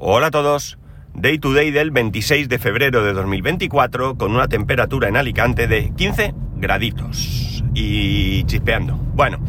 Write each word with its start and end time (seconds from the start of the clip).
Hola 0.00 0.28
a 0.28 0.30
todos. 0.30 0.78
Day 1.12 1.40
to 1.40 1.52
day 1.52 1.72
del 1.72 1.90
26 1.90 2.48
de 2.48 2.60
febrero 2.60 3.02
de 3.02 3.12
2024 3.14 4.16
con 4.16 4.32
una 4.32 4.46
temperatura 4.46 5.08
en 5.08 5.16
Alicante 5.16 5.66
de 5.66 5.92
15 5.92 6.34
graditos 6.54 7.64
y 7.74 8.44
chispeando. 8.44 8.94
Bueno, 8.94 9.40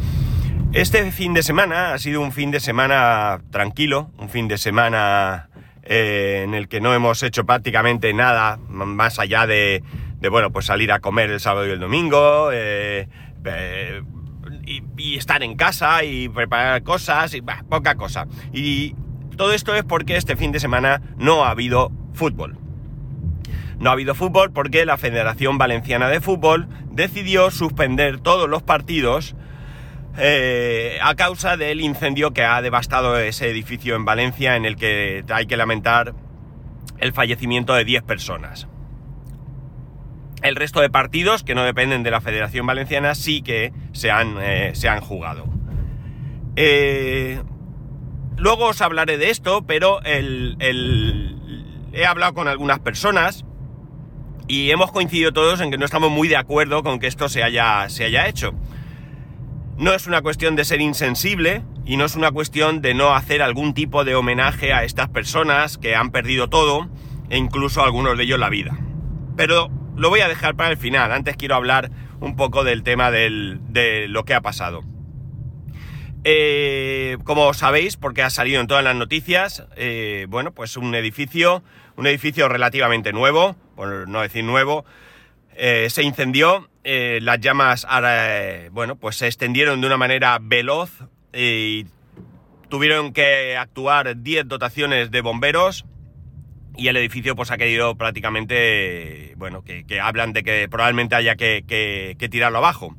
este 0.72 1.12
fin 1.12 1.34
de 1.34 1.44
semana 1.44 1.94
ha 1.94 1.98
sido 2.00 2.20
un 2.20 2.32
fin 2.32 2.50
de 2.50 2.58
semana 2.58 3.42
tranquilo, 3.52 4.10
un 4.18 4.28
fin 4.28 4.48
de 4.48 4.58
semana 4.58 5.50
eh, 5.84 6.42
en 6.42 6.54
el 6.54 6.66
que 6.66 6.80
no 6.80 6.92
hemos 6.94 7.22
hecho 7.22 7.46
prácticamente 7.46 8.12
nada 8.12 8.58
más 8.68 9.20
allá 9.20 9.46
de, 9.46 9.84
de 10.18 10.28
bueno, 10.30 10.50
pues 10.50 10.66
salir 10.66 10.90
a 10.90 10.98
comer 10.98 11.30
el 11.30 11.38
sábado 11.38 11.68
y 11.68 11.70
el 11.70 11.78
domingo, 11.78 12.50
eh, 12.52 13.08
eh, 13.44 14.02
y, 14.96 15.16
estar 15.16 15.44
en 15.44 15.56
casa 15.56 16.02
y 16.02 16.28
preparar 16.28 16.82
cosas 16.82 17.34
y 17.34 17.40
poca 17.40 17.94
cosa. 17.94 18.26
Y 18.52 18.96
todo 19.40 19.54
esto 19.54 19.74
es 19.74 19.84
porque 19.84 20.18
este 20.18 20.36
fin 20.36 20.52
de 20.52 20.60
semana 20.60 21.00
no 21.16 21.46
ha 21.46 21.50
habido 21.50 21.90
fútbol. 22.12 22.58
No 23.78 23.88
ha 23.88 23.94
habido 23.94 24.14
fútbol 24.14 24.52
porque 24.52 24.84
la 24.84 24.98
Federación 24.98 25.56
Valenciana 25.56 26.10
de 26.10 26.20
Fútbol 26.20 26.68
decidió 26.90 27.50
suspender 27.50 28.20
todos 28.20 28.50
los 28.50 28.62
partidos 28.62 29.34
eh, 30.18 30.98
a 31.02 31.14
causa 31.14 31.56
del 31.56 31.80
incendio 31.80 32.34
que 32.34 32.44
ha 32.44 32.60
devastado 32.60 33.18
ese 33.18 33.48
edificio 33.48 33.96
en 33.96 34.04
Valencia 34.04 34.56
en 34.56 34.66
el 34.66 34.76
que 34.76 35.24
hay 35.30 35.46
que 35.46 35.56
lamentar 35.56 36.12
el 36.98 37.14
fallecimiento 37.14 37.72
de 37.72 37.86
10 37.86 38.02
personas. 38.02 38.68
El 40.42 40.54
resto 40.54 40.82
de 40.82 40.90
partidos 40.90 41.44
que 41.44 41.54
no 41.54 41.64
dependen 41.64 42.02
de 42.02 42.10
la 42.10 42.20
Federación 42.20 42.66
Valenciana 42.66 43.14
sí 43.14 43.40
que 43.40 43.72
se 43.92 44.10
han, 44.10 44.36
eh, 44.38 44.72
se 44.74 44.90
han 44.90 45.00
jugado. 45.00 45.46
Eh, 46.56 47.40
Luego 48.40 48.68
os 48.68 48.80
hablaré 48.80 49.18
de 49.18 49.28
esto, 49.28 49.66
pero 49.66 50.00
he 50.02 50.56
hablado 52.06 52.32
con 52.32 52.48
algunas 52.48 52.78
personas 52.78 53.44
y 54.48 54.70
hemos 54.70 54.92
coincidido 54.92 55.34
todos 55.34 55.60
en 55.60 55.70
que 55.70 55.76
no 55.76 55.84
estamos 55.84 56.10
muy 56.10 56.26
de 56.26 56.38
acuerdo 56.38 56.82
con 56.82 57.00
que 57.00 57.06
esto 57.06 57.28
se 57.28 57.42
haya, 57.42 57.86
hecho. 58.26 58.54
No 59.76 59.92
es 59.92 60.06
una 60.06 60.22
cuestión 60.22 60.56
de 60.56 60.64
ser 60.64 60.80
insensible 60.80 61.64
y 61.84 61.98
no 61.98 62.06
es 62.06 62.16
una 62.16 62.30
cuestión 62.30 62.80
de 62.80 62.94
no 62.94 63.14
hacer 63.14 63.42
algún 63.42 63.74
tipo 63.74 64.04
de 64.04 64.14
homenaje 64.14 64.72
a 64.72 64.84
estas 64.84 65.10
personas 65.10 65.76
que 65.76 65.94
han 65.94 66.10
perdido 66.10 66.48
todo 66.48 66.88
e 67.28 67.36
incluso 67.36 67.84
algunos 67.84 68.16
de 68.16 68.24
ellos 68.24 68.38
la 68.38 68.48
vida. 68.48 68.74
Pero 69.36 69.68
lo 69.96 70.08
voy 70.08 70.20
a 70.20 70.28
dejar 70.28 70.56
para 70.56 70.70
el 70.70 70.78
final. 70.78 71.12
Antes 71.12 71.36
quiero 71.36 71.56
hablar 71.56 71.90
un 72.20 72.36
poco 72.36 72.64
del 72.64 72.84
tema 72.84 73.10
de 73.10 74.06
lo 74.08 74.24
que 74.24 74.32
ha 74.32 74.40
pasado. 74.40 74.82
Eh, 76.22 77.16
como 77.24 77.54
sabéis, 77.54 77.96
porque 77.96 78.22
ha 78.22 78.30
salido 78.30 78.60
en 78.60 78.66
todas 78.66 78.84
las 78.84 78.94
noticias, 78.94 79.64
eh, 79.76 80.26
bueno, 80.28 80.52
pues 80.52 80.76
un 80.76 80.94
edificio, 80.94 81.62
un 81.96 82.06
edificio 82.06 82.48
relativamente 82.48 83.12
nuevo, 83.12 83.56
por 83.74 84.06
no 84.06 84.20
decir 84.20 84.44
nuevo, 84.44 84.84
eh, 85.56 85.88
se 85.88 86.02
incendió, 86.02 86.68
las 86.82 87.40
llamas, 87.40 87.86
bueno, 88.72 88.96
pues 88.96 89.16
se 89.16 89.26
extendieron 89.26 89.80
de 89.80 89.86
una 89.86 89.96
manera 89.96 90.38
veloz 90.40 90.90
y 91.32 91.86
tuvieron 92.68 93.12
que 93.12 93.56
actuar 93.56 94.22
10 94.22 94.48
dotaciones 94.48 95.10
de 95.10 95.20
bomberos 95.20 95.84
y 96.76 96.88
el 96.88 96.96
edificio 96.96 97.36
pues 97.36 97.50
ha 97.50 97.58
querido 97.58 97.96
prácticamente, 97.96 99.34
bueno, 99.36 99.62
que, 99.62 99.84
que 99.84 100.00
hablan 100.00 100.32
de 100.32 100.42
que 100.42 100.68
probablemente 100.70 101.14
haya 101.16 101.36
que 101.36 102.28
tirarlo 102.30 102.58
abajo. 102.58 102.96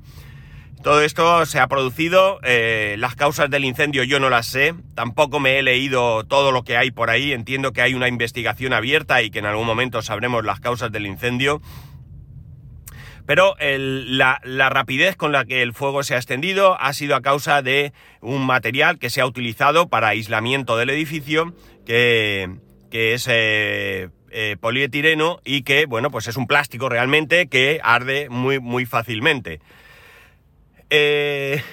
Todo 0.84 1.04
esto 1.04 1.46
se 1.46 1.60
ha 1.60 1.68
producido, 1.68 2.40
eh, 2.44 2.96
las 2.98 3.16
causas 3.16 3.52
del 3.52 3.66
incendio 3.66 4.04
yo 4.04 4.20
no 4.20 4.32
las 4.32 4.48
sé, 4.48 4.74
tampoco 4.96 5.40
me 5.40 5.60
he 5.60 5.62
leído 5.62 6.24
todo 6.24 6.52
lo 6.52 6.64
que 6.64 6.76
hay 6.76 6.90
por 6.90 7.12
ahí, 7.12 7.34
entiendo 7.34 7.72
que 7.72 7.84
hay 7.84 7.94
una 7.94 8.08
investigación 8.08 8.74
abierta 8.74 9.22
y 9.22 9.30
que 9.30 9.40
en 9.40 9.46
algún 9.46 9.68
momento 9.68 10.02
sabremos 10.02 10.44
las 10.44 10.60
causas 10.60 10.92
del 10.92 11.06
incendio, 11.06 11.62
pero 13.28 13.56
la, 13.60 14.40
rapidez 14.44 15.16
con 15.16 15.32
la 15.32 15.46
que 15.46 15.62
el 15.62 15.74
fuego 15.74 16.02
se 16.02 16.16
ha 16.16 16.18
extendido 16.18 16.76
ha 16.82 16.94
sido 16.94 17.16
a 17.16 17.22
causa 17.22 17.62
de 17.62 17.94
un 18.20 18.44
material 18.44 18.98
que 18.98 19.12
se 19.12 19.22
ha 19.22 19.28
utilizado 19.28 19.88
para 19.88 20.10
aislamiento 20.10 20.78
del 20.78 20.90
edificio, 20.90 21.54
que, 21.86 22.50
que 22.90 23.14
es 23.14 23.28
eh, 23.30 24.10
eh, 24.32 24.58
polietileno 24.60 25.42
y 25.46 25.62
que, 25.62 25.86
bueno, 25.86 26.10
pues 26.10 26.28
es 26.28 26.38
un 26.38 26.48
plástico 26.48 26.90
realmente 26.90 27.48
que 27.48 27.80
arde 27.84 28.30
muy, 28.30 28.60
muy 28.60 28.88
fácilmente. 28.88 29.60
Eh, 30.94 31.64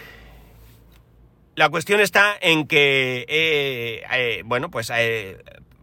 la 1.56 1.68
cuestión 1.70 2.00
está 2.00 2.36
en 2.40 2.68
que, 2.68 3.26
eh, 3.28 4.04
eh, 4.12 4.42
bueno, 4.44 4.70
pues, 4.70 4.92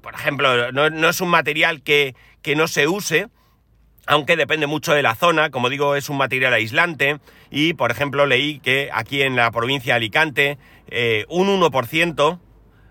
por 0.02 0.14
ejemplo, 0.14 0.72
no, 0.72 1.10
es 1.10 1.20
un 1.20 1.28
material 1.28 1.84
que, 1.84 2.16
que 2.42 2.56
no 2.56 2.70
se 2.70 2.88
use, 2.88 3.28
aunque 4.08 4.38
depende 4.38 4.68
mucho 4.68 4.94
de 4.94 5.04
la 5.04 5.16
zona, 5.16 5.50
como 5.50 5.70
digo, 5.70 5.98
es 5.98 6.10
un 6.10 6.16
material 6.16 6.54
aislante 6.54 7.20
y, 7.52 7.74
por 7.74 7.92
ejemplo, 7.92 8.26
leí 8.26 8.60
que 8.60 8.90
aquí 8.94 9.22
en 9.22 9.36
la 9.36 9.52
provincia 9.52 9.96
de 9.96 9.98
Alicante 9.98 10.58
un 11.28 11.50
1%, 11.60 12.22
o 12.22 12.40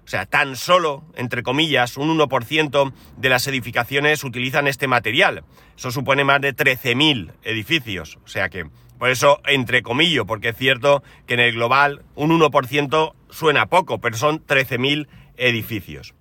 sea, 0.05 0.27
tan 0.27 0.57
solo, 0.57 1.05
entre 1.17 1.43
comillas, 1.43 1.97
un 1.97 2.19
1% 2.19 2.93
de 3.17 3.29
las 3.31 3.47
edificaciones 3.47 4.25
utilizan 4.25 4.67
este 4.67 4.89
material. 4.89 5.43
Eso 5.75 5.91
supone 5.91 6.23
más 6.25 6.43
de 6.43 6.55
13.000 6.55 7.33
edificios, 7.45 8.19
o 8.23 8.29
sea 8.29 8.51
que 8.51 8.67
por 8.99 9.11
eso, 9.11 9.41
entre 9.47 9.83
comillas, 9.83 10.25
porque 10.27 10.51
es 10.51 10.57
cierto 10.57 11.03
que 11.27 11.35
en 11.35 11.41
el 11.41 11.53
global 11.53 12.03
un 12.15 12.31
1% 12.39 13.15
suena 13.31 13.67
poco, 13.67 14.01
pero 14.01 14.17
son 14.17 14.45
13.000 14.45 15.09
edificios. 15.37 16.15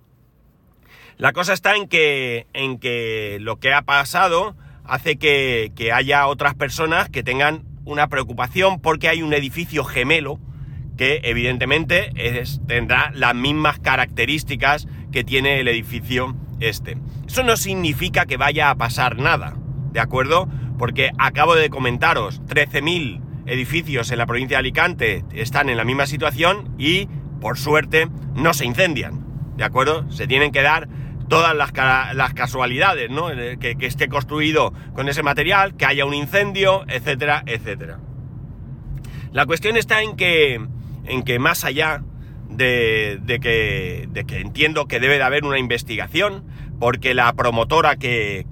La 1.16 1.32
cosa 1.32 1.52
está 1.52 1.76
en 1.76 1.88
que, 1.88 2.46
en 2.52 2.78
que 2.78 3.38
lo 3.40 3.60
que 3.60 3.72
ha 3.72 3.82
pasado 3.82 4.56
hace 4.84 5.16
que, 5.16 5.72
que 5.76 5.92
haya 5.92 6.26
otras 6.26 6.54
personas 6.54 7.08
que 7.08 7.22
tengan 7.22 7.64
una 7.84 8.08
preocupación 8.08 8.80
porque 8.80 9.08
hay 9.08 9.22
un 9.22 9.32
edificio 9.32 9.84
gemelo 9.84 10.40
que 10.96 11.20
evidentemente 11.24 12.12
tendrá 12.66 13.10
las 13.14 13.34
mismas 13.34 13.78
características 13.78 14.86
que 15.12 15.24
tiene 15.24 15.60
el 15.60 15.68
edificio 15.68 16.36
este. 16.60 16.96
Eso 17.26 17.42
no 17.42 17.56
significa 17.56 18.26
que 18.26 18.36
vaya 18.36 18.70
a 18.70 18.76
pasar 18.76 19.18
nada, 19.18 19.56
¿de 19.92 20.00
acuerdo? 20.00 20.48
Porque 20.78 21.10
acabo 21.18 21.54
de 21.54 21.70
comentaros, 21.70 22.42
13.000 22.42 23.20
edificios 23.46 24.10
en 24.10 24.18
la 24.18 24.26
provincia 24.26 24.56
de 24.56 24.60
Alicante 24.60 25.24
están 25.32 25.68
en 25.68 25.76
la 25.76 25.84
misma 25.84 26.06
situación 26.06 26.74
y, 26.78 27.08
por 27.40 27.58
suerte, 27.58 28.08
no 28.34 28.54
se 28.54 28.64
incendian, 28.64 29.24
¿de 29.56 29.64
acuerdo? 29.64 30.10
Se 30.10 30.26
tienen 30.26 30.52
que 30.52 30.62
dar 30.62 30.88
todas 31.28 31.54
las, 31.54 31.72
casualidades, 32.34 33.10
¿no? 33.10 33.28
Que, 33.28 33.76
que, 33.78 33.86
esté 33.86 34.08
construido 34.08 34.72
con 34.94 35.08
ese 35.08 35.22
material, 35.22 35.76
que 35.76 35.86
haya 35.86 36.04
un 36.04 36.14
incendio, 36.14 36.84
etcétera, 36.88 37.42
etcétera. 37.46 37.98
La 39.32 39.46
cuestión 39.46 39.76
está 39.76 40.02
en 40.02 40.16
que, 40.16 40.60
en 41.06 41.22
que 41.24 41.38
más 41.38 41.64
allá 41.64 42.02
de, 42.48 43.20
que, 43.40 44.08
de 44.10 44.24
que 44.24 44.40
entiendo 44.40 44.86
que 44.86 45.00
debe 45.00 45.16
de 45.16 45.22
haber 45.24 45.44
una 45.44 45.58
investigación, 45.58 46.44
porque 46.78 47.14
la 47.14 47.32
promotora 47.32 47.96
que, 47.96 48.46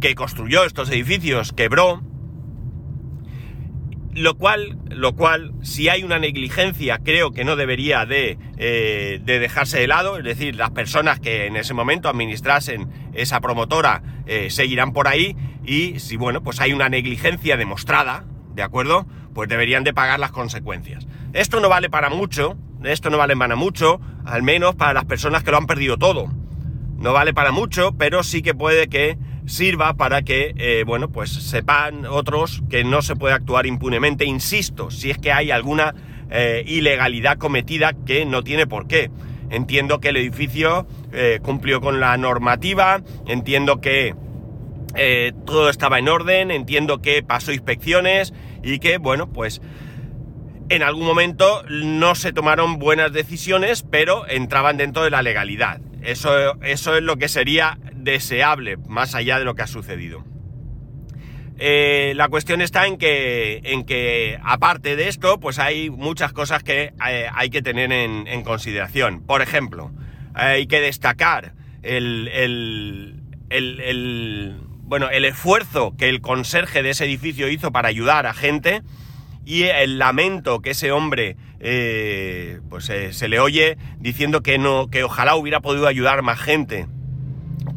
que 0.00 0.14
construyó 0.14 0.64
estos 0.64 0.90
edificios 0.90 1.52
quebró, 1.52 2.02
lo 4.14 4.36
cual, 4.36 4.78
lo 4.90 5.14
cual, 5.14 5.52
si 5.62 5.88
hay 5.88 6.02
una 6.02 6.18
negligencia, 6.18 6.98
creo 6.98 7.30
que 7.30 7.44
no 7.44 7.56
debería 7.56 8.04
de, 8.04 8.38
eh, 8.56 9.20
de, 9.22 9.38
dejarse 9.38 9.78
de 9.78 9.86
lado, 9.86 10.18
es 10.18 10.24
decir, 10.24 10.56
las 10.56 10.70
personas 10.70 11.20
que 11.20 11.46
en 11.46 11.56
ese 11.56 11.74
momento 11.74 12.08
administrasen 12.08 12.88
esa 13.12 13.40
promotora 13.40 14.02
eh, 14.26 14.50
seguirán 14.50 14.92
por 14.92 15.08
ahí 15.08 15.36
y 15.64 16.00
si, 16.00 16.16
bueno, 16.16 16.42
pues 16.42 16.60
hay 16.60 16.72
una 16.72 16.88
negligencia 16.88 17.56
demostrada, 17.56 18.24
¿de 18.54 18.62
acuerdo? 18.62 19.06
Pues 19.34 19.48
deberían 19.48 19.84
de 19.84 19.94
pagar 19.94 20.18
las 20.18 20.32
consecuencias. 20.32 21.06
Esto 21.32 21.60
no 21.60 21.68
vale 21.68 21.90
para 21.90 22.10
mucho, 22.10 22.56
esto 22.84 23.10
no 23.10 23.18
vale 23.18 23.36
para 23.36 23.54
mucho, 23.54 24.00
al 24.24 24.42
menos 24.42 24.74
para 24.74 24.94
las 24.94 25.04
personas 25.04 25.44
que 25.44 25.50
lo 25.50 25.58
han 25.58 25.66
perdido 25.66 25.96
todo. 25.96 26.28
No 26.96 27.12
vale 27.12 27.32
para 27.32 27.52
mucho, 27.52 27.92
pero 27.96 28.24
sí 28.24 28.42
que 28.42 28.54
puede 28.54 28.88
que 28.88 29.18
sirva 29.48 29.94
para 29.94 30.22
que, 30.22 30.54
eh, 30.56 30.84
bueno, 30.86 31.08
pues 31.08 31.30
sepan 31.30 32.06
otros 32.06 32.62
que 32.70 32.84
no 32.84 33.02
se 33.02 33.16
puede 33.16 33.34
actuar 33.34 33.66
impunemente, 33.66 34.24
insisto, 34.24 34.90
si 34.90 35.10
es 35.10 35.18
que 35.18 35.32
hay 35.32 35.50
alguna 35.50 35.94
eh, 36.30 36.62
ilegalidad 36.66 37.38
cometida 37.38 37.94
que 38.06 38.24
no 38.26 38.44
tiene 38.44 38.66
por 38.66 38.86
qué. 38.86 39.10
Entiendo 39.50 39.98
que 39.98 40.10
el 40.10 40.18
edificio 40.18 40.86
eh, 41.12 41.40
cumplió 41.42 41.80
con 41.80 42.00
la 42.00 42.16
normativa, 42.18 43.02
entiendo 43.26 43.80
que 43.80 44.14
todo 45.44 45.70
estaba 45.70 46.00
en 46.00 46.08
orden, 46.08 46.50
entiendo 46.50 47.00
que 47.00 47.22
pasó 47.22 47.52
inspecciones 47.52 48.34
y 48.64 48.80
que, 48.80 48.98
bueno, 48.98 49.30
pues 49.30 49.60
en 50.70 50.82
algún 50.82 51.06
momento 51.06 51.62
no 51.68 52.16
se 52.16 52.32
tomaron 52.32 52.80
buenas 52.80 53.12
decisiones, 53.12 53.84
pero 53.88 54.26
entraban 54.28 54.76
dentro 54.76 55.04
de 55.04 55.10
la 55.10 55.22
legalidad. 55.22 55.80
Eso, 56.02 56.60
eso 56.62 56.96
es 56.96 57.02
lo 57.02 57.16
que 57.16 57.28
sería 57.28 57.78
deseable, 58.12 58.76
más 58.88 59.14
allá 59.14 59.38
de 59.38 59.44
lo 59.44 59.54
que 59.54 59.62
ha 59.62 59.66
sucedido. 59.66 60.24
Eh, 61.60 62.12
la 62.14 62.28
cuestión 62.28 62.60
está 62.60 62.86
en 62.86 62.98
que, 62.98 63.60
en 63.64 63.84
que, 63.84 64.38
aparte 64.44 64.94
de 64.94 65.08
esto, 65.08 65.40
pues 65.40 65.58
hay 65.58 65.90
muchas 65.90 66.32
cosas 66.32 66.62
que 66.62 66.92
eh, 67.08 67.28
hay 67.34 67.50
que 67.50 67.62
tener 67.62 67.90
en, 67.92 68.42
consideración. 68.42 69.22
Por 69.22 69.42
ejemplo, 69.42 69.90
hay 70.34 70.68
que 70.68 70.80
destacar 70.80 71.54
el, 71.82 72.28
el, 72.28 73.22
el, 73.50 74.56
bueno, 74.82 75.10
el 75.10 75.24
esfuerzo 75.24 75.96
que 75.98 76.08
el 76.08 76.20
conserje 76.20 76.82
de 76.82 76.90
ese 76.90 77.06
edificio 77.06 77.48
hizo 77.48 77.72
para 77.72 77.88
ayudar 77.88 78.26
a 78.26 78.34
gente 78.34 78.82
y 79.44 79.64
el 79.64 79.98
lamento 79.98 80.60
que 80.60 80.70
ese 80.70 80.92
hombre 80.92 81.36
eh, 81.58 82.60
pues 82.70 82.84
se 82.84 83.28
le 83.28 83.40
oye 83.40 83.78
diciendo 83.98 84.42
que 84.42 84.58
no 84.58 84.88
que 84.88 85.02
ojalá 85.02 85.34
hubiera 85.34 85.60
podido 85.60 85.88
ayudar 85.88 86.22
más 86.22 86.38
gente 86.38 86.86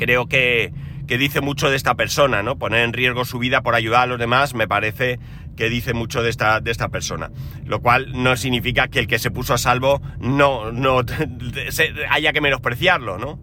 creo 0.01 0.25
que, 0.25 0.73
que 1.07 1.19
dice 1.19 1.41
mucho 1.41 1.69
de 1.69 1.75
esta 1.75 1.93
persona 1.93 2.41
no 2.41 2.57
poner 2.57 2.83
en 2.83 2.91
riesgo 2.91 3.23
su 3.23 3.37
vida 3.37 3.61
por 3.61 3.75
ayudar 3.75 4.01
a 4.01 4.05
los 4.07 4.17
demás 4.17 4.55
me 4.55 4.67
parece 4.67 5.19
que 5.55 5.69
dice 5.69 5.93
mucho 5.93 6.23
de 6.23 6.31
esta, 6.31 6.59
de 6.59 6.71
esta 6.71 6.89
persona. 6.89 7.29
Lo 7.65 7.81
cual 7.81 8.23
no 8.23 8.35
significa 8.35 8.87
que 8.87 8.97
el 8.97 9.05
que 9.05 9.19
se 9.19 9.29
puso 9.29 9.53
a 9.53 9.59
salvo 9.59 10.01
no, 10.19 10.71
no 10.71 11.01
haya 12.09 12.33
que 12.33 12.41
menospreciarlo 12.41 13.19
no 13.19 13.39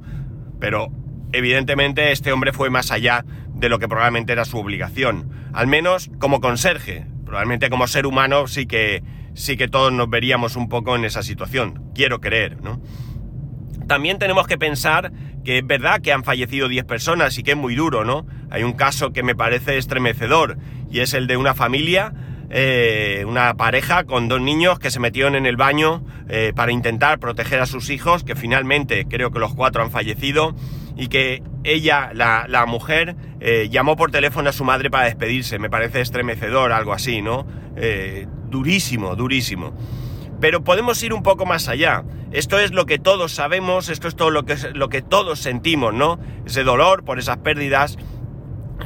pero 0.58 0.88
evidentemente 1.32 2.10
este 2.10 2.32
hombre 2.32 2.52
fue 2.52 2.70
más 2.70 2.90
allá 2.90 3.24
de 3.54 3.68
lo 3.68 3.78
que 3.78 3.86
probablemente 3.86 4.32
era 4.32 4.44
su 4.44 4.58
obligación. 4.58 5.30
Al 5.52 5.68
menos 5.68 6.10
como 6.18 6.40
conserje. 6.40 7.06
Probablemente 7.24 7.70
como 7.70 7.86
ser 7.86 8.04
humano 8.04 8.48
sí 8.48 8.66
que, 8.66 9.04
sí 9.34 9.56
que 9.56 9.68
todos 9.68 9.92
nos 9.92 10.10
veríamos 10.10 10.56
un 10.56 10.68
poco 10.68 10.96
en 10.96 11.04
esa 11.04 11.22
situación, 11.22 11.92
quiero 11.94 12.20
creer, 12.20 12.60
¿no? 12.62 12.80
También 13.86 14.18
tenemos 14.18 14.46
que 14.46 14.58
pensar 14.58 15.12
que 15.44 15.58
es 15.58 15.66
verdad 15.66 16.00
que 16.00 16.12
han 16.12 16.24
fallecido 16.24 16.68
10 16.68 16.84
personas 16.84 17.38
y 17.38 17.42
que 17.42 17.52
es 17.52 17.56
muy 17.56 17.74
duro, 17.74 18.04
¿no? 18.04 18.26
Hay 18.50 18.62
un 18.62 18.72
caso 18.72 19.12
que 19.12 19.22
me 19.22 19.34
parece 19.34 19.78
estremecedor 19.78 20.58
y 20.90 21.00
es 21.00 21.14
el 21.14 21.26
de 21.26 21.36
una 21.36 21.54
familia, 21.54 22.12
eh, 22.50 23.24
una 23.26 23.54
pareja 23.54 24.04
con 24.04 24.28
dos 24.28 24.40
niños 24.40 24.78
que 24.78 24.90
se 24.90 25.00
metieron 25.00 25.34
en 25.34 25.46
el 25.46 25.56
baño 25.56 26.04
eh, 26.28 26.52
para 26.54 26.72
intentar 26.72 27.18
proteger 27.18 27.60
a 27.60 27.66
sus 27.66 27.90
hijos, 27.90 28.24
que 28.24 28.34
finalmente 28.34 29.06
creo 29.08 29.30
que 29.30 29.38
los 29.38 29.54
cuatro 29.54 29.82
han 29.82 29.90
fallecido 29.90 30.54
y 30.96 31.08
que 31.08 31.42
ella, 31.62 32.10
la, 32.12 32.46
la 32.48 32.66
mujer, 32.66 33.14
eh, 33.40 33.68
llamó 33.70 33.96
por 33.96 34.10
teléfono 34.10 34.50
a 34.50 34.52
su 34.52 34.64
madre 34.64 34.90
para 34.90 35.04
despedirse. 35.04 35.58
Me 35.58 35.70
parece 35.70 36.00
estremecedor, 36.00 36.72
algo 36.72 36.92
así, 36.92 37.22
¿no? 37.22 37.46
Eh, 37.76 38.26
durísimo, 38.50 39.14
durísimo. 39.14 39.74
Pero 40.40 40.62
podemos 40.62 41.02
ir 41.02 41.12
un 41.12 41.22
poco 41.22 41.46
más 41.46 41.68
allá. 41.68 42.04
Esto 42.30 42.58
es 42.58 42.72
lo 42.72 42.86
que 42.86 42.98
todos 42.98 43.32
sabemos, 43.32 43.88
esto 43.88 44.08
es 44.08 44.16
todo 44.16 44.30
lo 44.30 44.44
que, 44.44 44.56
lo 44.74 44.88
que 44.88 45.02
todos 45.02 45.38
sentimos, 45.40 45.94
¿no? 45.94 46.18
Ese 46.46 46.62
dolor 46.62 47.04
por 47.04 47.18
esas 47.18 47.38
pérdidas 47.38 47.98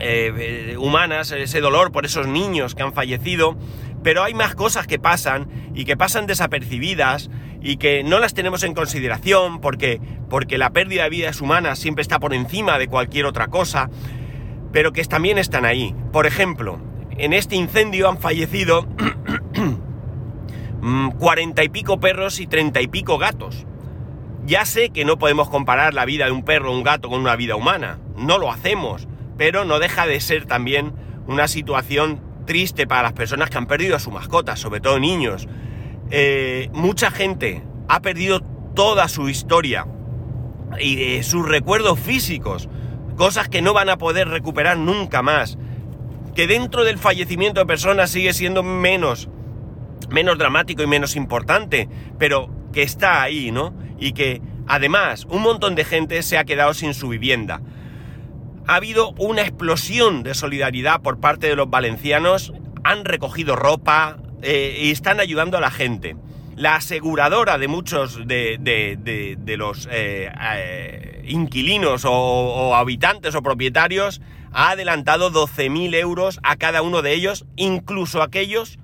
eh, 0.00 0.76
humanas, 0.78 1.30
ese 1.32 1.60
dolor 1.60 1.92
por 1.92 2.06
esos 2.06 2.26
niños 2.26 2.74
que 2.74 2.82
han 2.82 2.94
fallecido. 2.94 3.56
Pero 4.02 4.22
hay 4.24 4.34
más 4.34 4.54
cosas 4.54 4.86
que 4.86 4.98
pasan 4.98 5.48
y 5.74 5.84
que 5.84 5.96
pasan 5.96 6.26
desapercibidas 6.26 7.30
y 7.60 7.76
que 7.76 8.02
no 8.02 8.18
las 8.18 8.34
tenemos 8.34 8.64
en 8.64 8.74
consideración 8.74 9.60
porque, 9.60 10.00
porque 10.28 10.58
la 10.58 10.70
pérdida 10.70 11.04
de 11.04 11.10
vidas 11.10 11.40
humanas 11.40 11.78
siempre 11.78 12.02
está 12.02 12.18
por 12.18 12.34
encima 12.34 12.78
de 12.78 12.88
cualquier 12.88 13.26
otra 13.26 13.48
cosa, 13.48 13.90
pero 14.72 14.92
que 14.92 15.04
también 15.04 15.38
están 15.38 15.64
ahí. 15.64 15.94
Por 16.12 16.26
ejemplo, 16.26 16.80
en 17.16 17.32
este 17.32 17.54
incendio 17.54 18.08
han 18.08 18.18
fallecido 18.18 18.88
cuarenta 21.18 21.62
y 21.64 21.68
pico 21.68 22.00
perros 22.00 22.40
y 22.40 22.46
treinta 22.46 22.80
y 22.80 22.88
pico 22.88 23.18
gatos. 23.18 23.66
Ya 24.44 24.64
sé 24.64 24.90
que 24.90 25.04
no 25.04 25.18
podemos 25.18 25.48
comparar 25.48 25.94
la 25.94 26.04
vida 26.04 26.26
de 26.26 26.32
un 26.32 26.44
perro 26.44 26.72
o 26.72 26.76
un 26.76 26.82
gato 26.82 27.08
con 27.08 27.20
una 27.20 27.36
vida 27.36 27.54
humana, 27.54 28.00
no 28.16 28.38
lo 28.38 28.50
hacemos, 28.50 29.06
pero 29.38 29.64
no 29.64 29.78
deja 29.78 30.06
de 30.06 30.20
ser 30.20 30.46
también 30.46 30.92
una 31.28 31.46
situación 31.46 32.20
triste 32.44 32.86
para 32.88 33.02
las 33.02 33.12
personas 33.12 33.50
que 33.50 33.58
han 33.58 33.66
perdido 33.66 33.94
a 33.94 34.00
su 34.00 34.10
mascota, 34.10 34.56
sobre 34.56 34.80
todo 34.80 34.98
niños, 34.98 35.46
eh, 36.10 36.68
mucha 36.72 37.10
gente 37.10 37.62
ha 37.88 38.02
perdido 38.02 38.40
toda 38.74 39.06
su 39.08 39.28
historia 39.28 39.86
y 40.80 41.02
eh, 41.02 41.22
sus 41.22 41.48
recuerdos 41.48 42.00
físicos, 42.00 42.68
cosas 43.16 43.48
que 43.48 43.62
no 43.62 43.72
van 43.72 43.88
a 43.88 43.98
poder 43.98 44.28
recuperar 44.28 44.76
nunca 44.76 45.22
más, 45.22 45.56
que 46.34 46.46
dentro 46.46 46.82
del 46.82 46.98
fallecimiento 46.98 47.60
de 47.60 47.66
personas 47.66 48.10
sigue 48.10 48.32
siendo 48.32 48.62
menos, 48.62 49.28
menos 50.08 50.38
dramático 50.38 50.82
y 50.82 50.86
menos 50.86 51.16
importante, 51.16 51.88
pero 52.18 52.50
que 52.72 52.82
está 52.82 53.22
ahí, 53.22 53.50
¿no? 53.50 53.74
Y 53.98 54.12
que 54.12 54.40
además 54.66 55.26
un 55.28 55.42
montón 55.42 55.74
de 55.74 55.84
gente 55.84 56.22
se 56.22 56.38
ha 56.38 56.44
quedado 56.44 56.74
sin 56.74 56.94
su 56.94 57.08
vivienda. 57.08 57.60
Ha 58.66 58.76
habido 58.76 59.10
una 59.18 59.42
explosión 59.42 60.22
de 60.22 60.34
solidaridad 60.34 61.02
por 61.02 61.18
parte 61.18 61.48
de 61.48 61.56
los 61.56 61.68
valencianos, 61.68 62.52
han 62.84 63.04
recogido 63.04 63.56
ropa, 63.56 64.18
eh, 64.42 64.80
y 64.82 64.90
están 64.90 65.20
ayudando 65.20 65.56
a 65.56 65.60
la 65.60 65.70
gente. 65.70 66.16
La 66.56 66.76
aseguradora 66.76 67.58
de 67.58 67.68
muchos 67.68 68.26
de, 68.26 69.56
los 69.56 69.88
eh, 69.90 70.30
eh, 70.56 71.24
inquilinos 71.28 72.04
o, 72.04 72.74
habitantes 72.74 73.34
o 73.34 73.42
propietarios 73.42 74.20
ha 74.52 74.70
adelantado 74.70 75.32
12.000 75.32 75.94
euros 75.94 76.40
a 76.42 76.56
cada 76.56 76.82
uno 76.82 77.02
de 77.02 77.14
ellos, 77.14 77.46
incluso 77.56 78.20
aquellos 78.20 78.78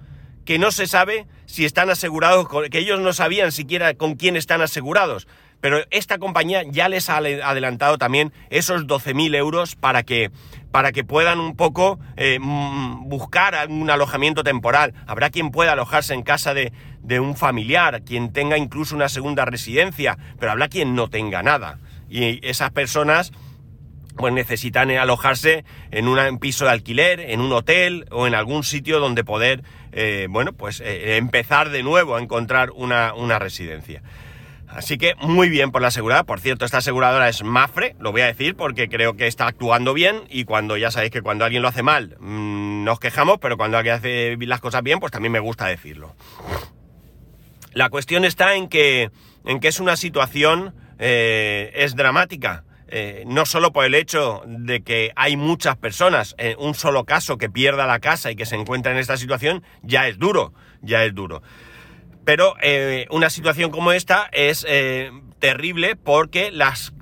que 0.49 0.59
no 0.59 0.71
se 0.71 0.87
sabe 0.87 1.27
si 1.45 1.67
están 1.67 1.91
asegurados, 1.91 2.49
que 2.71 2.79
ellos 2.79 3.01
no 3.01 3.13
sabían 3.13 3.53
siquiera 3.53 3.93
con 3.93 4.15
quién 4.15 4.35
están 4.35 4.63
asegurados. 4.63 5.29
Pero 5.61 5.81
esta 5.91 6.17
compañía 6.17 6.63
ya 6.67 6.89
les 6.89 7.11
ha 7.11 7.19
adelantado 7.19 7.99
también 7.99 8.33
esos 8.49 8.87
12.000 8.87 9.37
euros 9.37 9.77
para 9.77 10.05
que, 10.05 10.31
para 10.71 10.91
que 10.93 11.05
puedan 11.05 11.39
un 11.39 11.55
poco 11.55 11.99
eh, 12.17 12.39
mm, 12.41 13.11
buscar 13.11 13.55
algún 13.55 13.91
alojamiento 13.91 14.43
temporal. 14.43 14.95
Habrá 15.07 15.29
quien 15.29 15.51
pueda 15.51 15.73
alojarse 15.73 16.15
en 16.15 16.23
casa 16.23 16.55
de, 16.55 16.73
de 17.03 17.21
un 17.21 17.37
familiar, 17.37 18.01
quien 18.01 18.33
tenga 18.33 18.57
incluso 18.57 18.97
una 18.97 19.11
segunda 19.11 19.45
residencia, 19.45 20.17
pero 20.41 20.53
habrá 20.53 20.69
quien 20.69 20.95
no 20.95 21.11
tenga 21.11 21.43
nada. 21.43 21.79
Y 22.09 22.41
esas 22.49 22.71
personas 22.71 23.33
pues 24.19 24.35
necesitan 24.35 24.91
alojarse 24.91 25.65
en 25.91 26.09
un 26.09 26.39
piso 26.39 26.65
de 26.65 26.73
alquiler, 26.73 27.21
en 27.21 27.41
un 27.41 27.53
hotel 27.53 28.07
o 28.11 28.27
en 28.27 28.35
algún 28.35 28.65
sitio 28.65 28.99
donde 29.01 29.25
poder, 29.25 29.63
eh, 29.93 30.27
bueno, 30.29 30.53
pues 30.53 30.81
eh, 30.81 31.17
empezar 31.17 31.71
de 31.71 31.83
nuevo 31.83 32.17
a 32.17 32.21
encontrar 32.21 32.71
una, 32.73 33.15
una 33.15 33.39
residencia. 33.39 34.03
Así 34.69 34.99
que 34.99 35.15
muy 35.21 35.49
bien 35.49 35.71
por 35.71 35.81
la 35.81 35.89
aseguradora. 35.89 36.25
Por 36.25 36.41
cierto, 36.41 36.67
esta 36.67 36.79
aseguradora 36.79 37.29
es 37.29 37.43
Mafre, 37.43 37.97
lo 37.99 38.13
voy 38.13 38.21
a 38.21 38.27
decir 38.27 38.55
porque 38.55 38.89
creo 38.89 39.17
que 39.17 39.27
está 39.27 39.47
actuando 39.47 39.95
bien 39.95 40.25
y 40.29 40.45
cuando 40.45 40.77
ya 40.77 40.91
sabéis 40.91 41.11
que 41.11 41.23
cuando 41.23 41.45
alguien 41.45 41.63
lo 41.63 41.69
hace 41.69 41.83
mal 41.83 42.17
mmm, 42.21 42.85
nos 42.85 43.01
quejamos, 43.01 43.39
pero 43.41 43.57
cuando 43.57 43.79
alguien 43.79 43.95
hace 43.95 44.37
las 44.41 44.61
cosas 44.61 44.83
bien, 44.83 45.01
pues 45.01 45.11
también 45.11 45.33
me 45.33 45.41
gusta 45.41 45.67
decirlo. 45.67 46.15
La 47.73 47.89
cuestión 47.89 48.25
está 48.25 48.57
en 48.57 48.69
que, 48.69 49.11
en 49.45 49.61
que 49.61 49.69
es 49.69 49.81
una 49.81 49.97
situación, 49.97 50.75
eh, 50.99 51.71
es 51.75 51.95
dramática. 51.95 52.65
Eh, 52.91 53.25
no 53.27 53.45
solo 53.45 53.73
por 53.73 53.85
el 53.85 53.95
hecho 53.95 54.43
de 54.47 54.83
que 54.83 55.13
hay 55.15 55.37
muchas 55.37 55.77
personas, 55.77 56.35
en 56.39 56.57
un 56.59 56.75
solo 56.75 57.05
caso 57.05 57.37
que 57.37 57.51
pierda 57.51 57.87
la 57.87 58.01
casa 58.01 58.31
y 58.31 58.37
que 58.37 58.47
se 58.47 58.57
encuentra 58.57 58.93
en 58.93 58.99
esta 58.99 59.17
situación, 59.17 59.63
ya 59.83 60.09
es 60.09 60.19
duro, 60.19 60.53
ya 60.81 61.05
es 61.05 61.15
duro. 61.15 61.43
Pero 62.29 62.57
eh, 62.61 63.07
una 63.09 63.31
situación 63.31 63.71
como 63.71 63.91
esta 63.93 64.29
es 64.33 64.67
eh, 64.69 65.11
terrible 65.39 65.97
porque 65.97 66.51
las, 66.51 66.93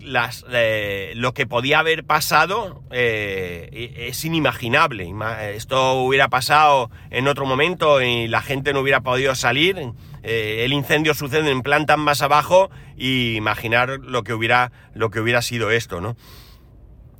eh, 0.53 1.15
lo 1.17 1.35
que 1.35 1.49
podía 1.49 1.81
haber 1.81 2.05
pasado 2.05 2.85
eh, 2.93 4.07
es 4.09 4.25
inimaginable. 4.25 5.13
Esto 5.53 5.95
hubiera 5.95 6.29
pasado 6.29 6.93
en 7.11 7.27
otro 7.27 7.45
momento 7.45 8.01
y 8.01 8.29
la 8.29 8.41
gente 8.41 8.73
no 8.73 8.79
hubiera 8.79 9.01
podido 9.01 9.35
salir. 9.35 9.95
El 10.23 10.73
incendio 10.73 11.13
sucede 11.13 11.51
en 11.51 11.63
plantas 11.63 11.99
más 11.99 12.23
abajo 12.23 12.71
y 12.97 13.35
imaginar 13.35 13.99
lo 13.99 14.23
que 14.23 14.33
hubiera, 14.33 14.71
lo 14.95 15.11
que 15.11 15.19
hubiera 15.19 15.43
sido 15.43 15.73
esto, 15.73 16.01
¿no? 16.01 16.17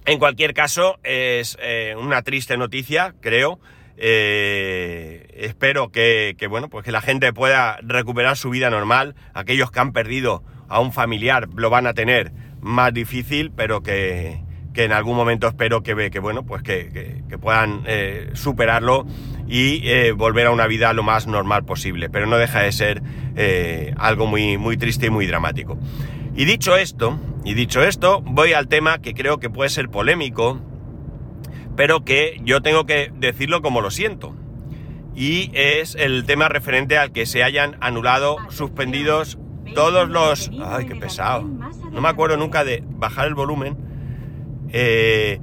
En 0.05 0.21
cualquier 0.21 0.55
caso, 0.55 1.01
es 1.03 1.59
una 1.97 2.23
triste 2.23 2.57
noticia, 2.57 3.17
creo. 3.21 3.59
Eh, 3.99 5.27
espero 5.37 5.91
que, 5.91 6.37
bueno, 6.49 6.69
pues 6.69 6.85
que 6.85 6.93
la 6.93 7.01
gente 7.01 7.33
pueda 7.33 7.79
recuperar 7.83 8.37
su 8.37 8.51
vida 8.51 8.71
normal. 8.71 9.15
Aquellos 9.35 9.71
que 9.71 9.81
han 9.81 9.93
perdido 9.93 10.43
a 10.69 10.81
un 10.81 10.93
familiar 10.93 11.49
lo 11.55 11.71
van 11.71 11.87
a 11.87 11.95
tener 11.95 12.33
más 12.61 12.93
difícil, 12.93 13.53
pero 13.55 13.83
que, 13.83 14.45
en 14.75 14.93
algún 14.93 15.17
momento 15.17 15.49
espero 15.49 15.83
que, 15.83 16.11
que 16.11 16.19
bueno, 16.19 16.45
pues 16.45 16.63
que, 16.63 17.23
puedan 17.41 17.83
eh, 17.87 18.31
superarlo 18.35 19.07
y 19.47 19.89
eh, 19.89 20.13
volver 20.13 20.49
a 20.49 20.51
una 20.51 20.67
vida 20.67 20.93
lo 20.93 21.03
más 21.03 21.27
normal 21.27 21.65
posible. 21.65 22.11
Pero 22.11 22.27
no 22.27 22.37
deja 22.37 22.61
de 22.61 22.73
ser 22.73 23.03
algo 23.99 24.27
muy, 24.27 24.59
muy 24.59 24.77
triste 24.77 25.07
y 25.07 25.11
muy 25.11 25.27
dramático. 25.27 25.79
Y 26.35 26.45
dicho 26.45 26.77
esto, 26.77 27.19
y 27.45 27.55
dicho 27.55 27.83
esto, 27.83 28.21
voy 28.21 28.53
al 28.53 28.69
tema 28.69 28.99
que 28.99 29.15
creo 29.15 29.39
que 29.39 29.49
puede 29.49 29.71
ser 29.71 29.89
polémico, 29.89 30.61
pero 31.77 32.05
que 32.05 32.41
yo 32.43 32.63
tengo 32.63 32.87
que 32.87 33.13
decirlo 33.15 33.63
como 33.63 33.81
lo 33.81 33.91
siento. 33.91 34.35
Y 35.15 35.51
es 35.55 35.95
el 35.95 36.25
tema 36.25 36.49
referente 36.49 36.99
al 36.99 37.13
que 37.13 37.27
se 37.27 37.43
hayan 37.43 37.77
anulado, 37.81 38.37
suspendidos 38.51 39.39
todos 39.75 40.09
los... 40.09 40.51
¡Ay, 40.63 40.87
qué 40.87 40.97
pesado! 40.97 41.43
No 41.43 42.01
me 42.01 42.09
acuerdo 42.09 42.37
nunca 42.37 42.65
de 42.65 42.83
bajar 42.87 43.27
el 43.27 43.35
volumen. 43.35 43.77
Eh, 44.73 45.41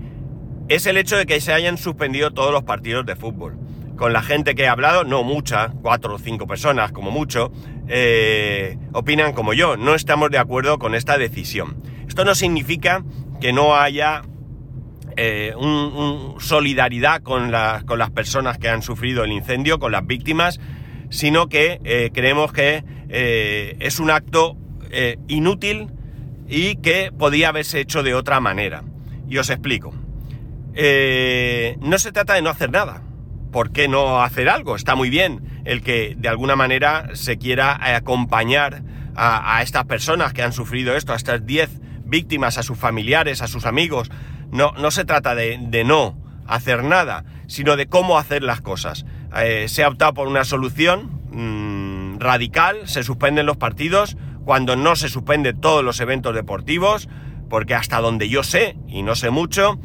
es 0.70 0.86
el 0.86 0.98
hecho 0.98 1.18
de 1.18 1.26
que 1.26 1.42
se 1.42 1.54
hayan 1.54 1.78
suspendido 1.78 2.32
todos 2.32 2.52
los 2.52 2.64
partidos 2.64 3.06
de 3.06 3.16
fútbol. 3.16 3.58
Con 3.96 4.14
la 4.14 4.22
gente 4.22 4.56
que 4.56 4.64
he 4.64 4.68
hablado, 4.68 5.04
no 5.04 5.24
mucha, 5.24 5.70
cuatro 5.82 6.16
o 6.16 6.20
cinco 6.20 6.48
personas 6.48 6.92
como 6.92 7.12
mucho, 7.12 7.52
eh, 7.88 8.78
opinan 8.92 9.34
como 9.34 9.54
yo, 9.54 9.78
no 9.78 9.94
estamos 9.94 10.32
de 10.32 10.40
acuerdo 10.40 10.80
con 10.80 10.96
esta 10.96 11.18
decisión. 11.18 11.82
Esto 12.08 12.26
no 12.26 12.34
significa 12.36 13.04
que 13.40 13.54
no 13.54 13.76
haya 13.76 14.24
eh, 15.18 15.54
un, 15.56 16.36
solidaridad 16.40 17.22
con, 17.22 17.52
las 17.52 18.12
personas 18.12 18.58
que 18.58 18.70
han 18.70 18.82
sufrido 18.82 19.24
el 19.24 19.32
incendio, 19.32 19.80
con 19.80 19.92
las 19.92 20.06
víctimas, 20.06 20.60
sino 21.10 21.48
que 21.48 21.80
eh, 21.84 22.10
creemos 22.14 22.52
que 22.52 22.84
es 23.10 24.00
un 24.00 24.10
acto 24.10 24.58
inútil 25.28 25.90
y 26.48 26.78
que 26.78 27.12
podía 27.16 27.50
haberse 27.50 27.80
hecho 27.80 28.02
de 28.02 28.16
otra 28.16 28.40
manera. 28.40 28.84
Y 29.30 29.38
os 29.38 29.52
explico. 29.52 29.94
no 29.94 31.98
se 32.00 32.12
trata 32.12 32.34
de 32.34 32.42
no 32.42 32.50
hacer 32.50 32.72
nada. 32.72 33.04
¿Por 33.52 33.72
qué 33.72 33.88
no 33.88 34.24
hacer 34.24 34.50
algo? 34.50 34.76
Está 34.76 34.96
muy 34.96 35.12
bien 35.12 35.54
el 35.66 35.82
que 35.82 36.16
de 36.18 36.28
alguna 36.28 36.56
manera 36.56 37.10
se 37.14 37.38
quiera 37.38 37.80
eh, 37.86 37.94
acompañar 37.94 38.84
a, 39.16 39.62
estas 39.62 39.86
personas 39.86 40.34
que 40.34 40.42
han 40.42 40.54
sufrido 40.54 40.96
esto, 40.96 41.14
a 41.14 41.16
estas 41.16 41.46
10 41.46 41.70
víctimas, 42.04 42.58
a 42.58 42.64
sus 42.64 42.80
familiares, 42.80 43.44
a 43.44 43.48
sus 43.48 43.66
amigos. 43.66 44.10
No, 44.54 44.72
no 44.74 44.92
se 44.92 45.04
trata 45.04 45.34
de, 45.34 45.84
no 45.84 46.16
hacer 46.46 46.84
nada, 46.84 47.26
sino 47.48 47.76
de 47.76 47.88
cómo 47.88 48.20
hacer 48.20 48.44
las 48.44 48.62
cosas. 48.62 49.04
Eh, 49.36 49.66
se 49.68 49.84
ha 49.84 49.88
optado 49.88 50.14
por 50.14 50.28
una 50.28 50.46
solución 50.46 51.22
mm, 51.32 52.20
radical, 52.20 52.88
se 52.88 53.02
suspenden 53.02 53.48
los 53.48 53.58
partidos 53.58 54.16
cuando 54.46 54.76
no 54.76 54.96
se 54.96 55.10
suspenden 55.10 55.60
todos 55.60 55.84
los 55.84 56.00
eventos 56.00 56.36
deportivos, 56.36 57.10
porque 57.50 57.74
hasta 57.74 58.00
donde 58.00 58.30
yo 58.30 58.44
sé, 58.44 58.78
y 58.88 59.02
no 59.02 59.16
sé 59.16 59.32
mucho, 59.32 59.80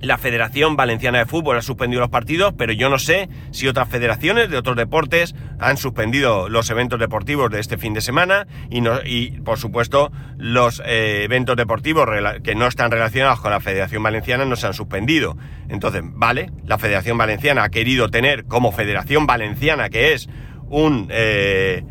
la 0.00 0.18
Federación 0.18 0.76
Valenciana 0.76 1.18
de 1.18 1.26
Fútbol 1.26 1.56
ha 1.56 1.62
suspendido 1.62 2.00
los 2.00 2.10
partidos, 2.10 2.54
pero 2.56 2.72
yo 2.72 2.88
no 2.88 2.98
sé 2.98 3.28
si 3.50 3.66
otras 3.66 3.88
federaciones 3.88 4.50
de 4.50 4.58
otros 4.58 4.76
deportes 4.76 5.34
han 5.58 5.76
suspendido 5.76 6.48
los 6.48 6.68
eventos 6.70 7.00
deportivos 7.00 7.50
de 7.50 7.60
este 7.60 7.78
fin 7.78 7.94
de 7.94 8.00
semana 8.00 8.46
y, 8.70 8.80
no, 8.80 8.98
y 9.04 9.30
por 9.40 9.58
supuesto, 9.58 10.12
los 10.36 10.82
eh, 10.84 11.22
eventos 11.24 11.56
deportivos 11.56 12.08
que 12.42 12.54
no 12.54 12.66
están 12.66 12.90
relacionados 12.90 13.40
con 13.40 13.50
la 13.50 13.60
Federación 13.60 14.02
Valenciana 14.02 14.44
no 14.44 14.56
se 14.56 14.66
han 14.66 14.74
suspendido. 14.74 15.36
Entonces, 15.68 16.02
vale, 16.04 16.50
la 16.64 16.78
Federación 16.78 17.16
Valenciana 17.16 17.64
ha 17.64 17.68
querido 17.70 18.08
tener 18.08 18.44
como 18.44 18.72
Federación 18.72 19.26
Valenciana, 19.26 19.88
que 19.88 20.12
es 20.12 20.28
un, 20.68 21.08
eh, 21.10 21.84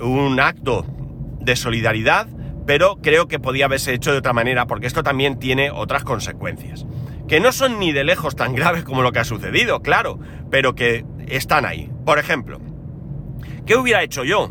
un 0.00 0.40
acto 0.40 0.86
de 1.40 1.56
solidaridad, 1.56 2.26
pero 2.66 2.98
creo 3.02 3.28
que 3.28 3.38
podía 3.38 3.66
haberse 3.66 3.92
hecho 3.92 4.12
de 4.12 4.18
otra 4.18 4.32
manera 4.32 4.66
porque 4.66 4.86
esto 4.86 5.02
también 5.02 5.38
tiene 5.38 5.70
otras 5.70 6.04
consecuencias 6.04 6.86
que 7.30 7.38
no 7.38 7.52
son 7.52 7.78
ni 7.78 7.92
de 7.92 8.02
lejos 8.02 8.34
tan 8.34 8.56
graves 8.56 8.82
como 8.82 9.02
lo 9.02 9.12
que 9.12 9.20
ha 9.20 9.24
sucedido, 9.24 9.82
claro, 9.82 10.18
pero 10.50 10.74
que 10.74 11.04
están 11.28 11.64
ahí. 11.64 11.88
Por 12.04 12.18
ejemplo, 12.18 12.60
¿qué 13.66 13.76
hubiera 13.76 14.02
hecho 14.02 14.24
yo? 14.24 14.50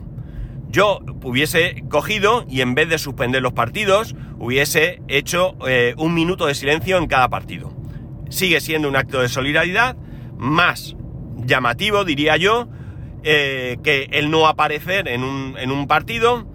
Yo 0.69 1.01
hubiese 1.23 1.83
cogido 1.89 2.45
y 2.47 2.61
en 2.61 2.75
vez 2.75 2.87
de 2.87 2.97
suspender 2.97 3.41
los 3.41 3.51
partidos, 3.51 4.15
hubiese 4.37 5.01
hecho 5.09 5.57
eh, 5.67 5.93
un 5.97 6.13
minuto 6.13 6.45
de 6.45 6.55
silencio 6.55 6.97
en 6.97 7.07
cada 7.07 7.27
partido. 7.27 7.73
Sigue 8.29 8.61
siendo 8.61 8.87
un 8.87 8.95
acto 8.95 9.19
de 9.19 9.27
solidaridad 9.27 9.97
más 10.37 10.95
llamativo, 11.35 12.05
diría 12.05 12.37
yo, 12.37 12.69
eh, 13.23 13.77
que 13.83 14.07
el 14.13 14.31
no 14.31 14.47
aparecer 14.47 15.09
en 15.09 15.25
un, 15.25 15.57
en 15.57 15.71
un 15.71 15.85
partido 15.85 16.47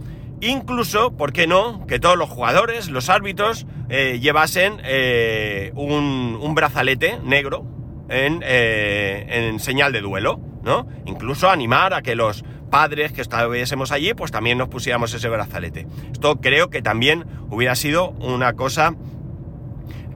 Incluso, 0.45 1.17
¿por 1.17 1.33
qué 1.33 1.47
no?, 1.47 1.87
que 1.87 1.99
todos 1.99 2.19
los 2.19 2.29
jugadores, 2.29 2.91
los 2.91 3.09
árbitros, 3.09 3.67
eh, 3.97 4.19
llevasen 4.19 4.81
eh, 4.83 5.71
un, 5.77 6.53
brazalete 6.53 7.21
negro 7.23 7.65
eh, 8.09 9.25
en, 9.29 9.61
señal 9.61 9.93
de 9.93 10.01
duelo, 10.01 10.41
¿no? 10.65 10.89
Incluso 11.07 11.49
animar 11.49 11.95
a 11.95 12.03
que 12.03 12.17
los 12.17 12.45
padres 12.73 13.13
que 13.13 13.21
estuviésemos 13.21 13.93
allí, 13.93 14.13
pues 14.13 14.33
también 14.33 14.59
nos 14.59 14.69
pusiéramos 14.69 15.15
ese 15.15 15.29
brazalete. 15.29 15.87
Esto 16.13 16.41
creo 16.41 16.71
que 16.71 16.83
también 16.83 17.25
hubiera 17.51 17.77
sido 17.77 18.11
una 18.19 18.55
cosa 18.55 18.97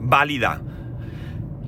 válida. 0.01 0.61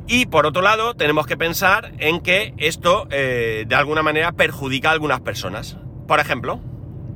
Y 0.08 0.26
por 0.26 0.46
otro 0.46 0.62
lado, 0.62 0.96
tenemos 0.96 1.28
que 1.28 1.36
pensar 1.36 1.92
en 1.98 2.18
que 2.22 2.54
esto 2.56 3.04
de 3.04 3.74
alguna 3.76 4.02
manera 4.02 4.32
perjudica 4.32 4.88
a 4.88 4.92
algunas 4.92 5.20
personas. 5.20 5.76
Por 6.08 6.18
ejemplo, 6.18 6.60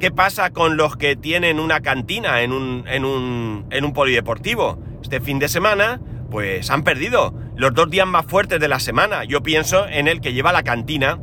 ¿Qué 0.01 0.11
pasa 0.11 0.51
con 0.51 0.77
los 0.77 0.97
que 0.97 1.17
tienen 1.17 1.61
una 1.61 1.81
cantina 1.81 2.43
en 2.43 2.53
un, 2.53 2.85
en 2.89 3.05
un, 3.05 3.67
en 3.71 3.85
un 3.85 3.93
polideportivo? 3.93 4.79
Este 5.03 5.21
fin 5.21 5.39
de 5.39 5.49
semana, 5.49 6.01
pues 6.31 6.71
han 6.71 6.83
perdido 6.83 7.35
los 7.57 7.73
dos 7.75 7.91
días 7.91 8.07
más 8.07 8.27
fuertes 8.27 8.61
de 8.61 8.69
la 8.69 8.81
semana. 8.81 9.25
Yo 9.25 9.43
pienso 9.43 9.87
en 9.87 10.09
el 10.09 10.21
que 10.21 10.33
lleva 10.33 10.53
la 10.53 10.63
cantina 10.63 11.19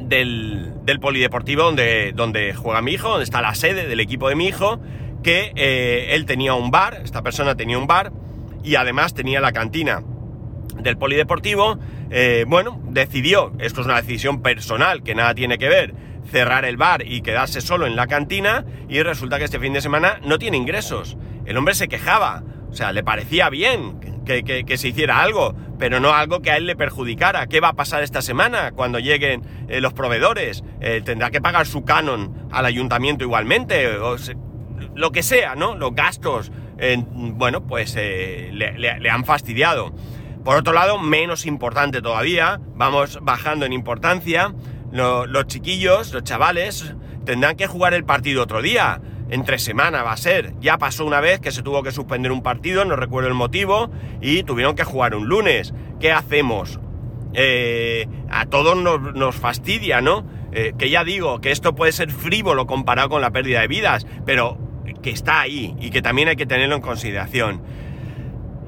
del, 0.00 0.72
del 0.84 1.00
polideportivo 1.00 1.62
donde, 1.64 2.12
donde 2.14 2.54
juega 2.54 2.82
mi 2.82 2.92
hijo, 2.92 3.08
donde 3.08 3.24
está 3.24 3.40
la 3.40 3.54
sede 3.54 3.86
del 3.86 4.00
equipo 4.00 4.28
de 4.28 4.34
mi 4.34 4.46
hijo, 4.46 4.80
que 5.22 5.52
eh, 5.56 6.14
él 6.14 6.26
tenía 6.26 6.54
un 6.54 6.70
bar, 6.70 7.00
esta 7.02 7.22
persona 7.22 7.56
tenía 7.56 7.78
un 7.78 7.86
bar 7.86 8.12
y 8.62 8.74
además 8.74 9.14
tenía 9.14 9.40
la 9.40 9.52
cantina 9.52 10.02
del 10.78 10.96
polideportivo. 10.98 11.78
Eh, 12.10 12.44
bueno, 12.46 12.80
decidió, 12.88 13.52
esto 13.58 13.80
es 13.80 13.86
una 13.86 13.96
decisión 13.96 14.42
personal 14.42 15.02
que 15.02 15.14
nada 15.14 15.34
tiene 15.34 15.58
que 15.58 15.68
ver, 15.68 15.94
cerrar 16.32 16.64
el 16.64 16.78
bar 16.78 17.06
y 17.06 17.20
quedarse 17.20 17.60
solo 17.60 17.86
en 17.86 17.94
la 17.94 18.06
cantina 18.06 18.64
y 18.88 19.02
resulta 19.02 19.38
que 19.38 19.44
este 19.44 19.60
fin 19.60 19.74
de 19.74 19.82
semana 19.82 20.18
no 20.24 20.38
tiene 20.38 20.56
ingresos. 20.56 21.18
El 21.44 21.58
hombre 21.58 21.74
se 21.74 21.88
quejaba, 21.88 22.42
o 22.70 22.74
sea, 22.74 22.90
le 22.92 23.04
parecía 23.04 23.50
bien 23.50 24.00
que, 24.24 24.76
se 24.78 24.88
hiciera 24.88 25.22
algo, 25.22 25.54
pero 25.78 26.00
no 26.00 26.14
algo 26.14 26.40
que 26.40 26.50
a 26.50 26.56
él 26.56 26.66
le 26.66 26.74
perjudicara. 26.74 27.46
¿Qué 27.48 27.60
va 27.60 27.68
a 27.68 27.72
pasar 27.74 28.02
esta 28.02 28.22
semana 28.22 28.72
cuando 28.72 28.98
lleguen 28.98 29.42
eh, 29.68 29.82
los 29.82 29.92
proveedores? 29.92 30.64
Eh, 30.80 31.02
¿Tendrá 31.04 31.30
que 31.30 31.42
pagar 31.42 31.66
su 31.66 31.84
canon 31.84 32.48
al 32.50 32.64
ayuntamiento 32.64 33.24
igualmente? 33.24 33.98
O 33.98 34.16
lo 34.94 35.12
que 35.12 35.22
sea, 35.22 35.54
¿no? 35.54 35.76
Los 35.76 35.94
gastos, 35.94 36.50
bueno, 37.12 37.66
pues 37.66 37.94
eh, 37.98 38.50
le 38.52 39.10
han 39.10 39.24
fastidiado. 39.24 39.92
Por 40.44 40.56
otro 40.56 40.72
lado, 40.72 40.98
menos 40.98 41.46
importante 41.46 42.02
todavía, 42.02 42.60
vamos 42.74 43.20
bajando 43.22 43.64
en 43.64 43.72
importancia, 43.72 44.52
los 44.92 45.46
chiquillos, 45.46 46.12
los 46.12 46.22
chavales, 46.22 46.94
tendrán 47.24 47.56
que 47.56 47.66
jugar 47.66 47.94
el 47.94 48.04
partido 48.04 48.42
otro 48.42 48.62
día. 48.62 49.00
Entre 49.30 49.58
semana 49.58 50.02
va 50.02 50.12
a 50.12 50.16
ser. 50.18 50.52
Ya 50.60 50.76
pasó 50.76 51.06
una 51.06 51.20
vez 51.20 51.40
que 51.40 51.52
se 51.52 51.62
tuvo 51.62 51.82
que 51.82 51.90
suspender 51.90 52.32
un 52.32 52.42
partido, 52.42 52.84
no 52.84 52.96
recuerdo 52.96 53.28
el 53.28 53.34
motivo, 53.34 53.90
y 54.20 54.42
tuvieron 54.42 54.74
que 54.74 54.84
jugar 54.84 55.14
un 55.14 55.26
lunes. 55.26 55.72
¿Qué 56.00 56.12
hacemos? 56.12 56.78
Eh, 57.32 58.06
a 58.30 58.44
todos 58.46 58.76
nos, 58.76 59.34
fastidia, 59.34 60.02
¿no? 60.02 60.26
Eh, 60.52 60.74
que 60.76 60.90
ya 60.90 61.02
digo, 61.02 61.40
que 61.40 61.50
esto 61.50 61.74
puede 61.74 61.92
ser 61.92 62.10
frívolo 62.10 62.66
comparado 62.66 63.08
con 63.08 63.22
la 63.22 63.30
pérdida 63.30 63.60
de 63.60 63.68
vidas, 63.68 64.06
pero 64.26 64.58
que 65.02 65.10
está 65.10 65.40
ahí 65.40 65.74
y 65.80 65.90
que 65.90 66.02
también 66.02 66.28
hay 66.28 66.36
que 66.36 66.46
tenerlo 66.46 66.76
en 66.76 66.82
consideración. 66.82 67.62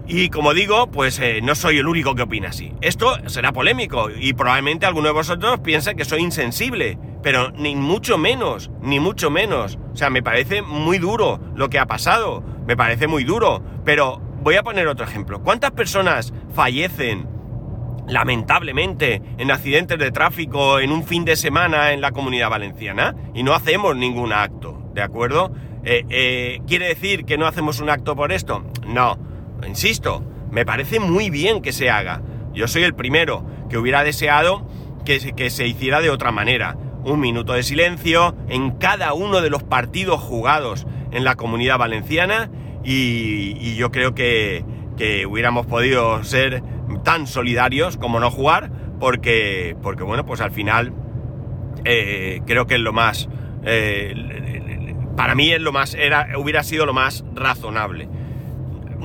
Y 0.07 0.29
como 0.29 0.53
digo, 0.53 0.89
pues 0.89 1.19
eh, 1.19 1.41
no 1.43 1.55
soy 1.55 1.79
el 1.79 1.87
único 1.87 2.15
que 2.15 2.23
opina 2.23 2.51
así. 2.51 2.73
Esto 2.83 3.17
será 3.29 3.53
polémico 3.53 4.11
y 4.11 4.35
probablemente 4.35 4.85
alguno 4.85 5.09
de 5.09 5.15
vosotros 5.15 5.61
piense 5.61 5.95
que 5.95 6.05
soy 6.05 6.21
insensible, 6.21 6.99
pero 7.23 7.51
ni 7.53 7.75
mucho 7.75 8.19
menos, 8.19 8.71
ni 8.83 9.01
mucho 9.01 9.31
menos. 9.31 9.79
O 9.93 9.97
sea, 9.97 10.11
me 10.11 10.23
parece 10.23 10.61
muy 10.61 10.99
duro 10.99 11.41
lo 11.55 11.71
que 11.71 11.79
ha 11.79 11.87
pasado, 11.87 12.45
me 12.67 12.77
parece 12.77 13.07
muy 13.07 13.25
duro. 13.25 13.63
Pero 13.87 14.21
voy 14.43 14.57
a 14.57 14.63
poner 14.63 14.89
otro 14.89 15.07
ejemplo. 15.07 15.43
¿Cuántas 15.43 15.71
personas 15.71 16.35
fallecen 16.55 17.27
lamentablemente 18.07 19.23
en 19.39 19.51
accidentes 19.51 19.99
de 19.99 20.11
tráfico 20.11 20.81
en 20.81 20.93
un 20.93 21.05
fin 21.05 21.25
de 21.25 21.37
semana 21.37 21.93
en 21.93 22.03
la 22.03 22.13
comunidad 22.13 22.51
valenciana 22.51 23.15
y 23.33 23.43
no 23.43 23.55
hacemos 23.55 23.97
ningún 23.97 24.35
acto, 24.35 24.83
¿de 24.93 25.01
acuerdo? 25.01 25.51
Eh, 25.83 26.05
eh, 26.11 26.61
¿Quiere 26.67 26.89
decir 26.89 27.25
que 27.25 27.39
no 27.39 27.47
hacemos 27.47 27.81
un 27.81 27.89
acto 27.89 28.15
por 28.15 28.33
esto? 28.33 28.65
No 28.87 29.24
insisto, 29.67 30.23
me 30.51 30.65
parece 30.65 31.01
muy 31.01 31.31
bien 31.31 31.63
que 31.63 31.73
se 31.73 31.91
haga. 31.91 32.23
Yo 32.53 32.69
soy 32.69 32.85
el 32.85 32.95
primero 32.95 33.45
que 33.69 33.79
hubiera 33.79 34.05
deseado 34.05 34.67
que 35.05 35.51
se, 35.51 35.67
hiciera 35.67 36.01
de 36.01 36.11
otra 36.11 36.31
manera. 36.33 36.77
Un 37.05 37.21
minuto 37.21 37.53
de 37.53 37.63
silencio 37.63 38.35
en 38.49 38.71
cada 38.73 39.13
uno 39.13 39.43
de 39.43 39.51
los 39.51 39.63
partidos 39.63 40.21
jugados 40.21 40.87
en 41.11 41.25
la 41.25 41.35
comunidad 41.35 41.79
valenciana 41.79 42.51
y, 42.83 43.75
yo 43.77 43.91
creo 43.91 44.15
que, 44.15 44.65
hubiéramos 45.29 45.67
podido 45.67 46.23
ser 46.25 46.63
tan 47.03 47.27
solidarios 47.27 47.97
como 47.97 48.21
no 48.21 48.31
jugar 48.31 48.71
porque, 49.01 49.77
porque 49.83 50.05
bueno, 50.05 50.25
pues 50.25 50.41
al 50.41 50.53
final 50.53 50.95
eh, 51.85 52.41
creo 52.47 52.67
que 52.67 52.77
es 52.77 52.81
lo 52.81 52.93
más... 52.93 53.29
Eh, 53.65 54.15
para 55.17 55.35
mí 55.35 55.53
es 55.53 55.61
lo 55.61 55.73
más... 55.73 55.95
Era, 55.95 56.39
hubiera 56.39 56.63
sido 56.63 56.87
lo 56.87 56.95
más 56.95 57.25
razonable 57.35 58.09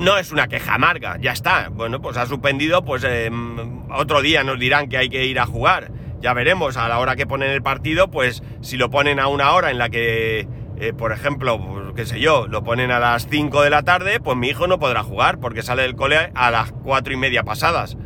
no 0.00 0.16
es 0.16 0.32
una 0.32 0.48
queja 0.48 0.74
amarga, 0.74 1.18
ya 1.20 1.32
está. 1.32 1.68
Bueno, 1.68 2.00
pues 2.00 2.16
ha 2.16 2.26
suspendido, 2.26 2.82
pues 2.84 3.04
em, 3.04 3.88
otro 3.90 4.22
día 4.22 4.42
nos 4.42 4.58
dirán 4.58 4.88
que 4.88 4.96
hay 4.96 5.10
que 5.10 5.26
ir 5.26 5.38
a 5.38 5.46
jugar. 5.46 5.92
Ya 6.20 6.32
veremos 6.32 6.76
a 6.76 6.88
la 6.88 6.98
hora 6.98 7.16
que 7.16 7.26
ponen 7.26 7.50
el 7.50 7.62
partido, 7.62 8.10
pues 8.10 8.42
si 8.62 8.76
lo 8.76 8.90
ponen 8.90 9.20
a 9.20 9.28
una 9.28 9.52
hora 9.52 9.70
en 9.70 9.78
la 9.78 9.90
que, 9.90 10.48
eh, 10.78 10.92
por 10.96 11.12
ejemplo, 11.12 11.60
pues, 11.60 11.92
qué 11.94 12.06
sé 12.06 12.18
yo, 12.18 12.46
lo 12.46 12.64
ponen 12.64 12.90
a 12.90 12.98
las 12.98 13.28
5 13.28 13.62
de 13.62 13.70
la 13.70 13.82
tarde, 13.82 14.20
pues 14.20 14.36
mi 14.38 14.48
hijo 14.48 14.66
no 14.66 14.78
podrá 14.78 15.02
jugar 15.02 15.38
porque 15.38 15.62
sale 15.62 15.82
del 15.82 15.96
cole 15.96 16.30
a 16.34 16.50
las 16.50 16.72
4 16.72 17.12
y 17.12 17.16
media 17.16 17.42
pasadas. 17.42 17.98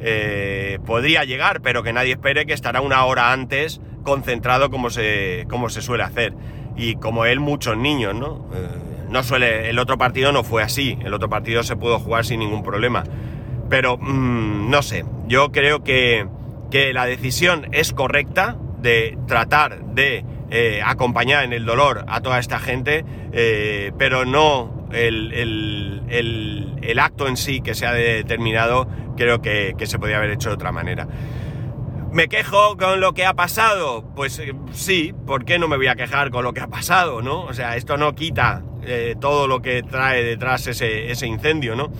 Eh, 0.00 0.78
podría 0.84 1.24
llegar, 1.24 1.62
pero 1.62 1.82
que 1.84 1.92
nadie 1.92 2.12
espere 2.12 2.44
que 2.44 2.52
estará 2.54 2.80
una 2.80 3.04
hora 3.04 3.32
antes 3.32 3.80
concentrado 4.02 4.70
como 4.70 4.90
se, 4.90 5.46
como 5.48 5.68
se 5.68 5.80
suele 5.80 6.02
hacer. 6.02 6.34
Y 6.76 6.96
como 6.96 7.24
él, 7.24 7.40
muchos 7.40 7.76
niños, 7.76 8.14
¿no? 8.14 8.46
No 9.16 9.22
suele, 9.22 9.70
el 9.70 9.78
otro 9.78 9.96
partido 9.96 10.30
no 10.30 10.44
fue 10.44 10.62
así, 10.62 10.98
el 11.02 11.14
otro 11.14 11.30
partido 11.30 11.62
se 11.62 11.74
pudo 11.74 11.98
jugar 11.98 12.26
sin 12.26 12.38
ningún 12.38 12.62
problema. 12.62 13.02
Pero, 13.70 13.96
mm, 13.96 14.68
no 14.68 14.82
sé, 14.82 15.06
yo 15.26 15.52
creo 15.52 15.82
que, 15.82 16.26
que, 16.70 16.92
la 16.92 17.06
decisión 17.06 17.66
es 17.72 17.94
correcta 17.94 18.58
de 18.82 19.16
tratar 19.26 19.82
de 19.94 20.22
eh, 20.50 20.82
acompañar 20.84 21.44
en 21.44 21.54
el 21.54 21.64
dolor 21.64 22.04
a 22.08 22.20
toda 22.20 22.38
esta 22.38 22.58
gente, 22.58 23.06
eh, 23.32 23.90
pero 23.96 24.26
no 24.26 24.86
el, 24.92 25.32
el, 25.32 26.74
el, 26.82 26.98
acto 26.98 27.26
en 27.26 27.38
sí 27.38 27.62
que 27.62 27.74
se 27.74 27.86
ha 27.86 27.94
determinado, 27.94 28.86
creo 29.16 29.40
que, 29.40 29.76
que 29.78 29.86
se 29.86 29.98
podría 29.98 30.18
haber 30.18 30.32
hecho 30.32 30.50
de 30.50 30.56
otra 30.56 30.72
manera. 30.72 31.08
¿Me 32.16 32.28
quejo 32.28 32.78
con 32.78 32.98
lo 33.00 33.12
que 33.12 33.26
ha 33.26 33.34
pasado? 33.34 34.02
Pues 34.16 34.38
eh, 34.38 34.54
sí, 34.72 35.12
¿por 35.26 35.44
qué 35.44 35.58
no 35.58 35.68
me 35.68 35.76
voy 35.76 35.88
a 35.88 35.96
quejar 35.96 36.30
con 36.30 36.44
lo 36.44 36.54
que 36.54 36.60
ha 36.60 36.66
pasado, 36.66 37.20
no? 37.20 37.42
O 37.42 37.52
sea, 37.52 37.76
esto 37.76 37.98
no 37.98 38.14
quita 38.14 38.62
eh, 38.86 39.16
todo 39.20 39.46
lo 39.46 39.60
que 39.60 39.82
trae 39.82 40.24
detrás 40.24 40.66
ese, 40.66 41.10
ese 41.10 41.26
incendio, 41.26 41.76
¿no? 41.76 41.92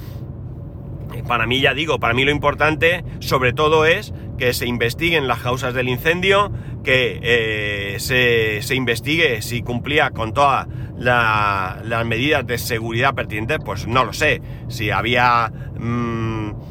Para 1.29 1.47
mí, 1.47 1.61
ya 1.61 1.75
digo, 1.75 2.01
para 2.01 2.15
mí 2.15 2.25
lo 2.25 2.31
importante 2.31 3.05
sobre 3.19 3.53
todo 3.53 3.85
es 3.85 4.15
que 4.39 4.55
se 4.55 4.67
investiguen 4.67 5.29
las 5.29 5.41
causas 5.41 5.75
del 5.75 5.87
incendio, 5.87 6.51
que 6.83 7.21
eh, 7.23 7.97
se, 8.01 8.75
investigue 8.75 9.43
si 9.43 9.61
cumplía 9.61 10.13
con 10.13 10.33
todas 10.33 10.67
la, 10.97 11.83
las 11.85 12.07
medidas 12.07 12.47
de 12.47 12.57
seguridad 12.57 13.15
pertinentes, 13.15 13.59
pues 13.63 13.87
no 13.87 14.03
lo 14.03 14.15
sé. 14.15 14.41
Si 14.69 14.91
había... 14.91 15.53
Mmm, 15.79 16.66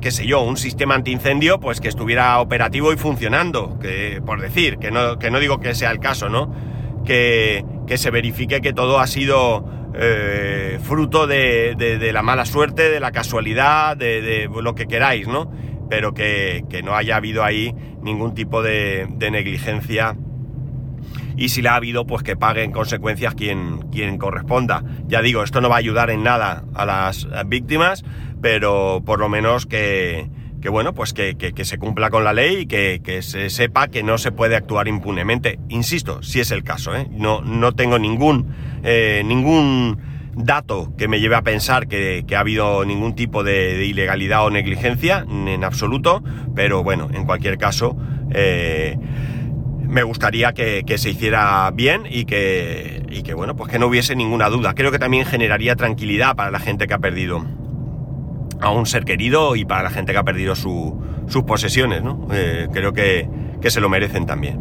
qué 0.00 0.10
sé 0.10 0.26
yo, 0.26 0.42
un 0.42 0.56
sistema 0.56 0.94
antiincendio, 0.94 1.60
pues 1.60 1.80
que 1.80 1.88
estuviera 1.88 2.40
operativo 2.40 2.92
y 2.92 2.96
funcionando, 2.96 3.78
que, 3.78 4.22
por 4.24 4.40
decir, 4.40 4.78
que 4.78 4.90
no, 4.90 5.18
que 5.18 5.30
no 5.30 5.38
digo 5.40 5.60
que 5.60 5.74
sea 5.74 5.90
el 5.90 6.00
caso, 6.00 6.28
¿no? 6.28 6.54
Que, 7.04 7.64
que 7.86 7.98
se 7.98 8.10
verifique 8.10 8.60
que 8.60 8.72
todo 8.72 8.98
ha 8.98 9.06
sido 9.06 9.64
eh, 9.94 10.78
fruto 10.82 11.26
de, 11.26 11.74
de, 11.76 12.12
la 12.12 12.22
mala 12.22 12.44
suerte, 12.44 12.88
de 12.90 13.00
la 13.00 13.12
casualidad, 13.12 13.96
de, 13.96 14.22
de 14.22 14.48
lo 14.62 14.74
que 14.74 14.86
queráis, 14.86 15.26
¿no? 15.28 15.50
Pero 15.88 16.14
que, 16.14 16.64
que, 16.70 16.82
no 16.82 16.94
haya 16.94 17.16
habido 17.16 17.44
ahí 17.44 17.74
ningún 18.02 18.34
tipo 18.34 18.62
de, 18.62 19.08
negligencia. 19.18 20.16
Y 21.36 21.48
si 21.48 21.62
la 21.62 21.72
ha 21.72 21.76
habido, 21.76 22.06
pues 22.06 22.22
que 22.22 22.36
pague 22.36 22.62
en 22.62 22.70
consecuencias 22.70 23.34
quien, 23.34 23.88
quien 23.90 24.18
corresponda. 24.18 24.84
Ya 25.06 25.22
digo, 25.22 25.42
esto 25.42 25.60
no 25.60 25.68
va 25.68 25.76
a 25.76 25.78
ayudar 25.78 26.10
en 26.10 26.22
nada 26.22 26.64
a 26.74 26.84
las 26.84 27.26
víctimas, 27.46 28.04
pero 28.40 29.02
por 29.04 29.18
lo 29.18 29.28
menos 29.28 29.66
que, 29.66 30.28
bueno, 30.70 30.94
pues 30.94 31.12
que, 31.12 31.52
se 31.62 31.78
cumpla 31.78 32.10
con 32.10 32.24
la 32.24 32.32
ley 32.32 32.60
y 32.62 32.66
que, 32.66 33.22
se 33.22 33.50
sepa 33.50 33.88
que 33.88 34.02
no 34.02 34.18
se 34.18 34.32
puede 34.32 34.56
actuar 34.56 34.88
impunemente. 34.88 35.58
Insisto, 35.68 36.22
si 36.22 36.40
es 36.40 36.50
el 36.50 36.64
caso, 36.64 36.94
¿eh? 36.94 37.06
no, 37.10 37.40
no 37.42 37.72
tengo 37.72 37.98
ningún, 37.98 38.54
eh, 38.82 39.22
ningún 39.24 39.98
dato 40.34 40.92
que 40.96 41.08
me 41.08 41.20
lleve 41.20 41.36
a 41.36 41.42
pensar 41.42 41.88
que, 41.88 42.24
ha 42.34 42.40
habido 42.40 42.84
ningún 42.84 43.14
tipo 43.14 43.42
de, 43.42 43.76
de, 43.76 43.86
ilegalidad 43.86 44.44
o 44.44 44.50
negligencia, 44.50 45.26
en 45.28 45.64
absoluto, 45.64 46.22
pero 46.54 46.82
bueno, 46.82 47.08
en 47.12 47.24
cualquier 47.24 47.58
caso, 47.58 47.96
eh, 48.32 48.96
me 49.90 50.04
gustaría 50.04 50.52
que, 50.52 50.84
se 50.96 51.10
hiciera 51.10 51.70
bien 51.72 52.04
y 52.08 52.24
que, 52.24 53.02
y 53.10 53.22
que, 53.22 53.34
bueno, 53.34 53.56
pues 53.56 53.70
que 53.70 53.78
no 53.78 53.88
hubiese 53.88 54.14
ninguna 54.14 54.48
duda. 54.48 54.74
Creo 54.74 54.92
que 54.92 55.00
también 55.00 55.26
generaría 55.26 55.74
tranquilidad 55.74 56.36
para 56.36 56.50
la 56.50 56.60
gente 56.60 56.86
que 56.86 56.94
ha 56.94 56.98
perdido 56.98 57.44
a 58.60 58.70
un 58.70 58.86
ser 58.86 59.04
querido 59.04 59.56
y 59.56 59.64
para 59.64 59.82
la 59.82 59.90
gente 59.90 60.12
que 60.12 60.18
ha 60.18 60.24
perdido 60.24 60.54
su, 60.54 61.00
sus 61.28 61.44
posesiones, 61.44 62.02
¿no? 62.02 62.28
Eh, 62.32 62.68
creo 62.72 62.92
que, 62.92 63.28
que, 63.60 63.70
se 63.70 63.80
lo 63.80 63.88
merecen 63.88 64.26
también. 64.26 64.60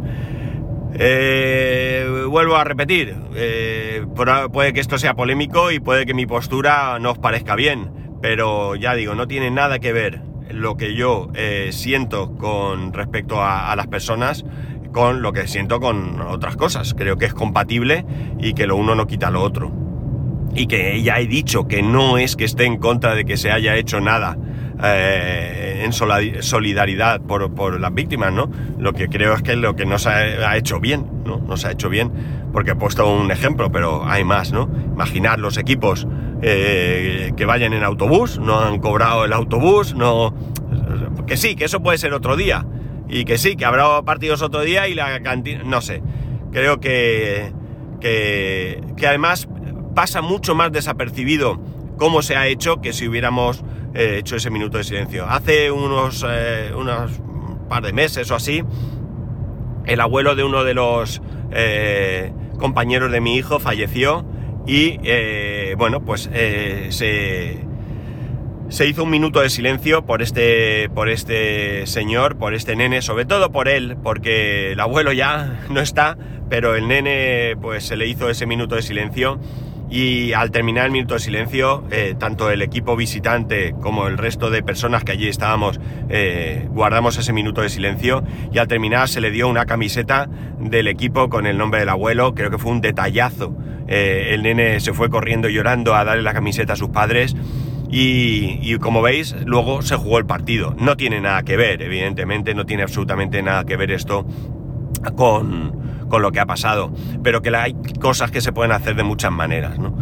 Eh, 0.93 2.25
vuelvo 2.27 2.55
a 2.55 2.63
repetir, 2.63 3.15
eh, 3.35 4.05
puede 4.51 4.73
que 4.73 4.79
esto 4.79 4.97
sea 4.97 5.13
polémico 5.13 5.71
y 5.71 5.79
puede 5.79 6.05
que 6.05 6.13
mi 6.13 6.25
postura 6.25 6.97
no 6.99 7.11
os 7.11 7.19
parezca 7.19 7.55
bien, 7.55 7.91
pero 8.21 8.75
ya 8.75 8.95
digo, 8.95 9.15
no 9.15 9.27
tiene 9.27 9.51
nada 9.51 9.79
que 9.79 9.93
ver 9.93 10.21
lo 10.49 10.77
que 10.77 10.95
yo 10.95 11.29
eh, 11.35 11.69
siento 11.71 12.35
con 12.37 12.91
respecto 12.93 13.41
a, 13.41 13.71
a 13.71 13.75
las 13.75 13.87
personas 13.87 14.45
con 14.91 15.21
lo 15.21 15.31
que 15.31 15.47
siento 15.47 15.79
con 15.79 16.19
otras 16.21 16.55
cosas. 16.55 16.95
Creo 16.95 17.17
que 17.17 17.25
es 17.25 17.33
compatible 17.33 18.05
y 18.39 18.53
que 18.53 18.65
lo 18.65 18.75
uno 18.75 18.95
no 18.95 19.05
quita 19.05 19.29
lo 19.29 19.43
otro 19.43 19.88
y 20.55 20.67
que 20.67 21.01
ya 21.01 21.19
he 21.19 21.27
dicho 21.27 21.67
que 21.67 21.81
no 21.81 22.17
es 22.17 22.35
que 22.35 22.45
esté 22.45 22.65
en 22.65 22.77
contra 22.77 23.15
de 23.15 23.25
que 23.25 23.37
se 23.37 23.51
haya 23.51 23.75
hecho 23.75 23.99
nada 24.01 24.37
eh, 24.81 25.81
en 25.83 25.91
solidaridad 25.91 27.21
por, 27.21 27.53
por, 27.53 27.79
las 27.79 27.93
víctimas, 27.93 28.31
¿no? 28.31 28.49
Lo 28.77 28.93
que 28.93 29.09
creo 29.09 29.33
es 29.33 29.41
que 29.41 29.55
lo 29.55 29.75
que 29.75 29.85
no 29.85 29.99
se 29.99 30.09
ha, 30.09 30.55
hecho 30.55 30.79
bien, 30.79 31.05
¿no? 31.25 31.37
No 31.37 31.57
se 31.57 31.67
ha 31.67 31.71
hecho 31.71 31.89
bien, 31.89 32.11
porque 32.53 32.71
he 32.71 32.75
puesto 32.75 33.11
un 33.11 33.31
ejemplo, 33.31 33.71
pero 33.71 34.05
hay 34.05 34.23
más, 34.23 34.51
¿no? 34.53 34.69
Imaginar 34.93 35.39
los 35.39 35.57
equipos 35.57 36.07
eh, 36.41 37.33
que 37.35 37.45
vayan 37.45 37.73
en 37.73 37.83
autobús, 37.83 38.39
no 38.39 38.59
han 38.59 38.79
cobrado 38.79 39.25
el 39.25 39.33
autobús, 39.33 39.95
no... 39.95 40.33
Que 41.27 41.35
sí, 41.35 41.55
que 41.55 41.65
eso 41.65 41.81
puede 41.81 41.97
ser 41.97 42.13
otro 42.13 42.37
día, 42.37 42.65
y 43.09 43.25
que 43.25 43.37
sí, 43.37 43.55
que 43.55 43.65
habrá 43.65 44.01
partidos 44.03 44.41
otro 44.41 44.61
día 44.61 44.87
y 44.87 44.93
la 44.95 45.19
cantina... 45.21 45.63
No 45.63 45.81
sé, 45.81 46.01
creo. 46.51 46.79
Que, 46.79 47.51
que 47.99 49.07
además 49.07 49.49
pasa 49.99 50.21
mucho 50.21 50.55
más 50.55 50.71
desapercibido 50.71 51.59
cómo 51.97 52.21
se 52.21 52.37
ha 52.37 52.47
hecho 52.47 52.79
que 52.79 52.93
si 52.93 53.05
hubiéramos 53.05 53.65
eh, 53.93 54.19
hecho 54.19 54.37
ese 54.37 54.49
minuto 54.49 54.77
de 54.77 54.85
silencio. 54.85 55.25
Hace 55.27 55.71
unos, 55.71 56.25
eh, 56.25 56.71
unos 56.73 57.11
par 57.67 57.83
de 57.83 57.91
meses 57.91 58.31
o 58.31 58.35
así, 58.35 58.63
el 59.85 59.99
abuelo 59.99 60.35
de 60.35 60.45
uno 60.45 60.63
de 60.63 60.73
los 60.73 61.21
eh, 61.51 62.31
compañeros 62.57 63.11
de 63.11 63.19
mi 63.19 63.35
hijo 63.35 63.59
falleció 63.59 64.25
y 64.65 64.99
bueno, 65.75 65.99
pues 66.05 66.29
se, 66.31 67.59
se 68.69 68.87
hizo 68.87 69.03
un 69.03 69.09
minuto 69.09 69.41
de 69.41 69.49
silencio 69.49 70.05
por 70.05 70.21
este, 70.21 70.89
por 70.95 71.09
este 71.09 71.85
señor, 71.87 72.37
por 72.37 72.53
este 72.53 72.77
nene, 72.77 73.01
sobre 73.01 73.25
todo 73.25 73.51
por 73.51 73.67
él, 73.67 73.97
porque 74.01 74.71
el 74.71 74.79
abuelo 74.79 75.11
ya 75.11 75.59
no 75.69 75.81
está, 75.81 76.17
pero 76.49 76.77
el 76.77 76.87
nene 76.87 77.57
pues 77.61 77.83
se 77.83 77.97
le 77.97 78.07
hizo 78.07 78.29
ese 78.29 78.45
minuto 78.45 78.75
de 78.75 78.81
silencio 78.81 79.41
y 79.89 80.33
al 80.33 80.51
terminar 80.51 80.85
el 80.85 80.91
minuto 80.91 81.15
de 81.15 81.19
silencio, 81.19 81.83
eh, 81.89 82.15
tanto 82.17 82.51
el 82.51 82.61
equipo 82.61 82.95
visitante 82.95 83.73
como 83.81 84.07
el 84.07 84.17
resto 84.17 84.49
de 84.49 84.61
personas 84.61 85.03
que 85.03 85.13
allí 85.13 85.27
estábamos 85.27 85.79
eh, 86.09 86.67
guardamos 86.69 87.17
ese 87.17 87.33
minuto 87.33 87.61
de 87.61 87.69
silencio 87.69 88.23
y 88.51 88.59
al 88.59 88.67
terminar 88.67 89.09
se 89.09 89.19
le 89.19 89.31
dio 89.31 89.47
una 89.47 89.65
camiseta 89.65 90.29
del 90.59 90.87
equipo 90.87 91.29
con 91.29 91.47
el 91.47 91.57
nombre 91.57 91.79
del 91.79 91.89
abuelo, 91.89 92.35
creo 92.35 92.51
que 92.51 92.57
fue 92.57 92.71
un 92.71 92.81
detallazo. 92.81 93.55
Eh, 93.87 94.35
el 94.35 94.43
nene 94.43 94.79
se 94.79 94.93
fue 94.93 95.09
corriendo 95.09 95.49
llorando 95.49 95.95
a 95.95 96.03
darle 96.03 96.21
la 96.21 96.33
camiseta 96.33 96.73
a 96.73 96.75
sus 96.75 96.89
padres 96.89 97.35
y, 97.89 98.59
y, 98.61 98.77
como 98.77 99.01
veis 99.01 99.35
luego 99.45 99.81
se 99.81 99.95
jugó 99.95 100.19
el 100.19 100.27
partido. 100.27 100.75
No 100.77 100.95
tiene 100.95 101.19
nada 101.19 101.41
que 101.41 101.57
ver, 101.57 101.81
evidentemente 101.81 102.53
no 102.53 102.67
tiene 102.67 102.83
absolutamente 102.83 103.41
nada 103.41 103.63
que 103.65 103.75
ver 103.77 103.89
esto 103.89 104.27
con 105.15 105.98
con 106.09 106.21
lo 106.21 106.31
que 106.31 106.39
ha 106.39 106.45
pasado, 106.45 106.91
pero 107.23 107.41
que 107.41 107.55
hay 107.55 107.75
cosas 108.01 108.31
que 108.31 108.41
se 108.41 108.51
pueden 108.51 108.71
hacer 108.71 108.95
de 108.95 109.03
muchas 109.03 109.31
maneras, 109.31 109.79
¿no? 109.79 109.95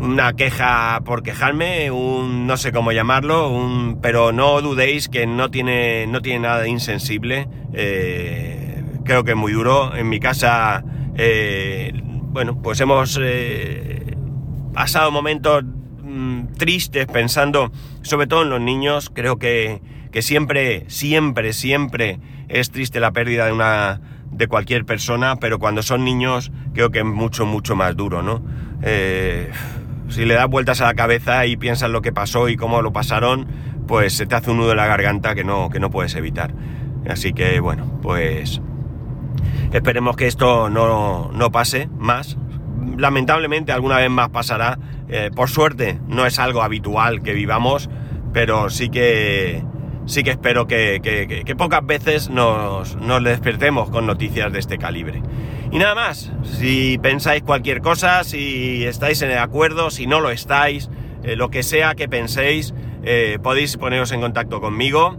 Una 0.00 0.34
queja 0.34 1.00
por 1.04 1.22
quejarme, 1.22 1.90
un 1.90 2.46
no 2.46 2.56
sé 2.56 2.72
cómo 2.72 2.92
llamarlo, 2.92 3.48
un, 3.48 4.00
pero 4.02 4.32
no 4.32 4.60
dudéis 4.60 5.08
que 5.08 5.26
no 5.26 5.50
tiene, 5.50 6.06
no 6.06 6.20
tiene 6.20 6.40
nada 6.40 6.60
de 6.60 6.68
insensible. 6.68 7.48
Eh, 7.72 8.84
creo 9.04 9.24
que 9.24 9.30
es 9.30 9.36
muy 9.36 9.52
duro. 9.52 9.94
En 9.96 10.08
mi 10.08 10.20
casa, 10.20 10.84
eh, 11.16 11.92
bueno, 12.04 12.60
pues 12.60 12.80
hemos 12.80 13.18
eh, 13.22 14.16
pasado 14.74 15.10
momentos 15.10 15.64
mmm, 16.02 16.48
tristes 16.58 17.06
pensando, 17.06 17.70
sobre 18.02 18.26
todo 18.26 18.42
en 18.42 18.50
los 18.50 18.60
niños. 18.60 19.10
Creo 19.14 19.38
que, 19.38 19.80
que 20.10 20.20
siempre, 20.20 20.84
siempre, 20.88 21.54
siempre 21.54 22.18
es 22.48 22.70
triste 22.70 23.00
la 23.00 23.12
pérdida 23.12 23.46
de 23.46 23.52
una 23.52 24.00
de 24.36 24.48
cualquier 24.48 24.84
persona, 24.84 25.36
pero 25.36 25.58
cuando 25.58 25.82
son 25.82 26.04
niños 26.04 26.50
creo 26.72 26.90
que 26.90 27.00
es 27.00 27.04
mucho, 27.04 27.46
mucho 27.46 27.76
más 27.76 27.96
duro, 27.96 28.22
¿no? 28.22 28.42
Eh, 28.82 29.50
si 30.08 30.24
le 30.24 30.34
das 30.34 30.48
vueltas 30.48 30.80
a 30.80 30.84
la 30.84 30.94
cabeza 30.94 31.46
y 31.46 31.56
piensas 31.56 31.90
lo 31.90 32.02
que 32.02 32.12
pasó 32.12 32.48
y 32.48 32.56
cómo 32.56 32.82
lo 32.82 32.92
pasaron, 32.92 33.46
pues 33.86 34.14
se 34.14 34.26
te 34.26 34.34
hace 34.34 34.50
un 34.50 34.58
nudo 34.58 34.72
en 34.72 34.76
la 34.76 34.86
garganta 34.86 35.34
que 35.34 35.44
no, 35.44 35.70
que 35.70 35.80
no 35.80 35.90
puedes 35.90 36.14
evitar. 36.14 36.54
Así 37.08 37.32
que 37.32 37.60
bueno, 37.60 37.98
pues 38.02 38.60
esperemos 39.72 40.16
que 40.16 40.26
esto 40.26 40.70
no, 40.70 41.30
no 41.32 41.52
pase 41.52 41.88
más. 41.98 42.36
Lamentablemente 42.96 43.72
alguna 43.72 43.96
vez 43.96 44.10
más 44.10 44.30
pasará. 44.30 44.78
Eh, 45.08 45.30
por 45.34 45.50
suerte 45.50 46.00
no 46.08 46.26
es 46.26 46.38
algo 46.38 46.62
habitual 46.62 47.22
que 47.22 47.34
vivamos, 47.34 47.90
pero 48.32 48.70
sí 48.70 48.88
que 48.88 49.62
sí 50.06 50.22
que 50.22 50.30
espero 50.30 50.66
que, 50.66 51.54
pocas 51.56 51.84
veces 51.84 52.30
nos, 52.30 52.96
nos, 52.96 53.22
despertemos 53.24 53.90
con 53.90 54.06
noticias 54.06 54.52
de 54.52 54.58
este 54.58 54.78
calibre. 54.78 55.22
Y 55.70 55.78
nada 55.78 55.94
más, 55.94 56.32
si 56.44 56.98
pensáis 56.98 57.42
cualquier 57.42 57.80
cosa, 57.80 58.24
si 58.24 58.84
estáis 58.84 59.22
en 59.22 59.30
el 59.30 59.38
acuerdo, 59.38 59.90
si 59.90 60.06
no 60.06 60.20
lo 60.20 60.30
estáis, 60.30 60.90
eh, 61.24 61.36
lo 61.36 61.50
que 61.50 61.62
sea 61.62 61.94
que 61.94 62.08
penséis, 62.08 62.74
eh, 63.02 63.38
podéis 63.42 63.76
poneros 63.76 64.12
en 64.12 64.20
contacto 64.20 64.60
conmigo, 64.60 65.16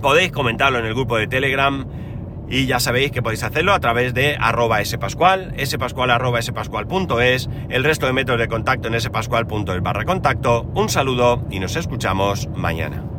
podéis 0.00 0.32
comentarlo 0.32 0.78
en 0.78 0.86
el 0.86 0.94
grupo 0.94 1.16
de 1.16 1.26
Telegram 1.26 1.86
Y 2.46 2.66
ya 2.66 2.78
sabéis 2.78 3.10
que 3.10 3.22
podéis 3.22 3.42
hacerlo 3.42 3.72
a 3.72 3.80
través 3.80 4.12
de 4.12 4.36
arroba 4.38 4.84
spascual, 4.84 5.54
spascual 5.64 6.10
arroba 6.10 6.42
spascual.es, 6.42 7.48
el 7.70 7.84
resto 7.84 8.06
de 8.06 8.12
métodos 8.12 8.40
de 8.40 8.48
contacto 8.48 8.88
en 8.88 9.00
spascual.es 9.00 9.82
barra 9.82 10.04
contacto. 10.04 10.64
Un 10.74 10.90
saludo 10.90 11.46
y 11.50 11.58
nos 11.58 11.74
escuchamos 11.76 12.48
mañana. 12.54 13.13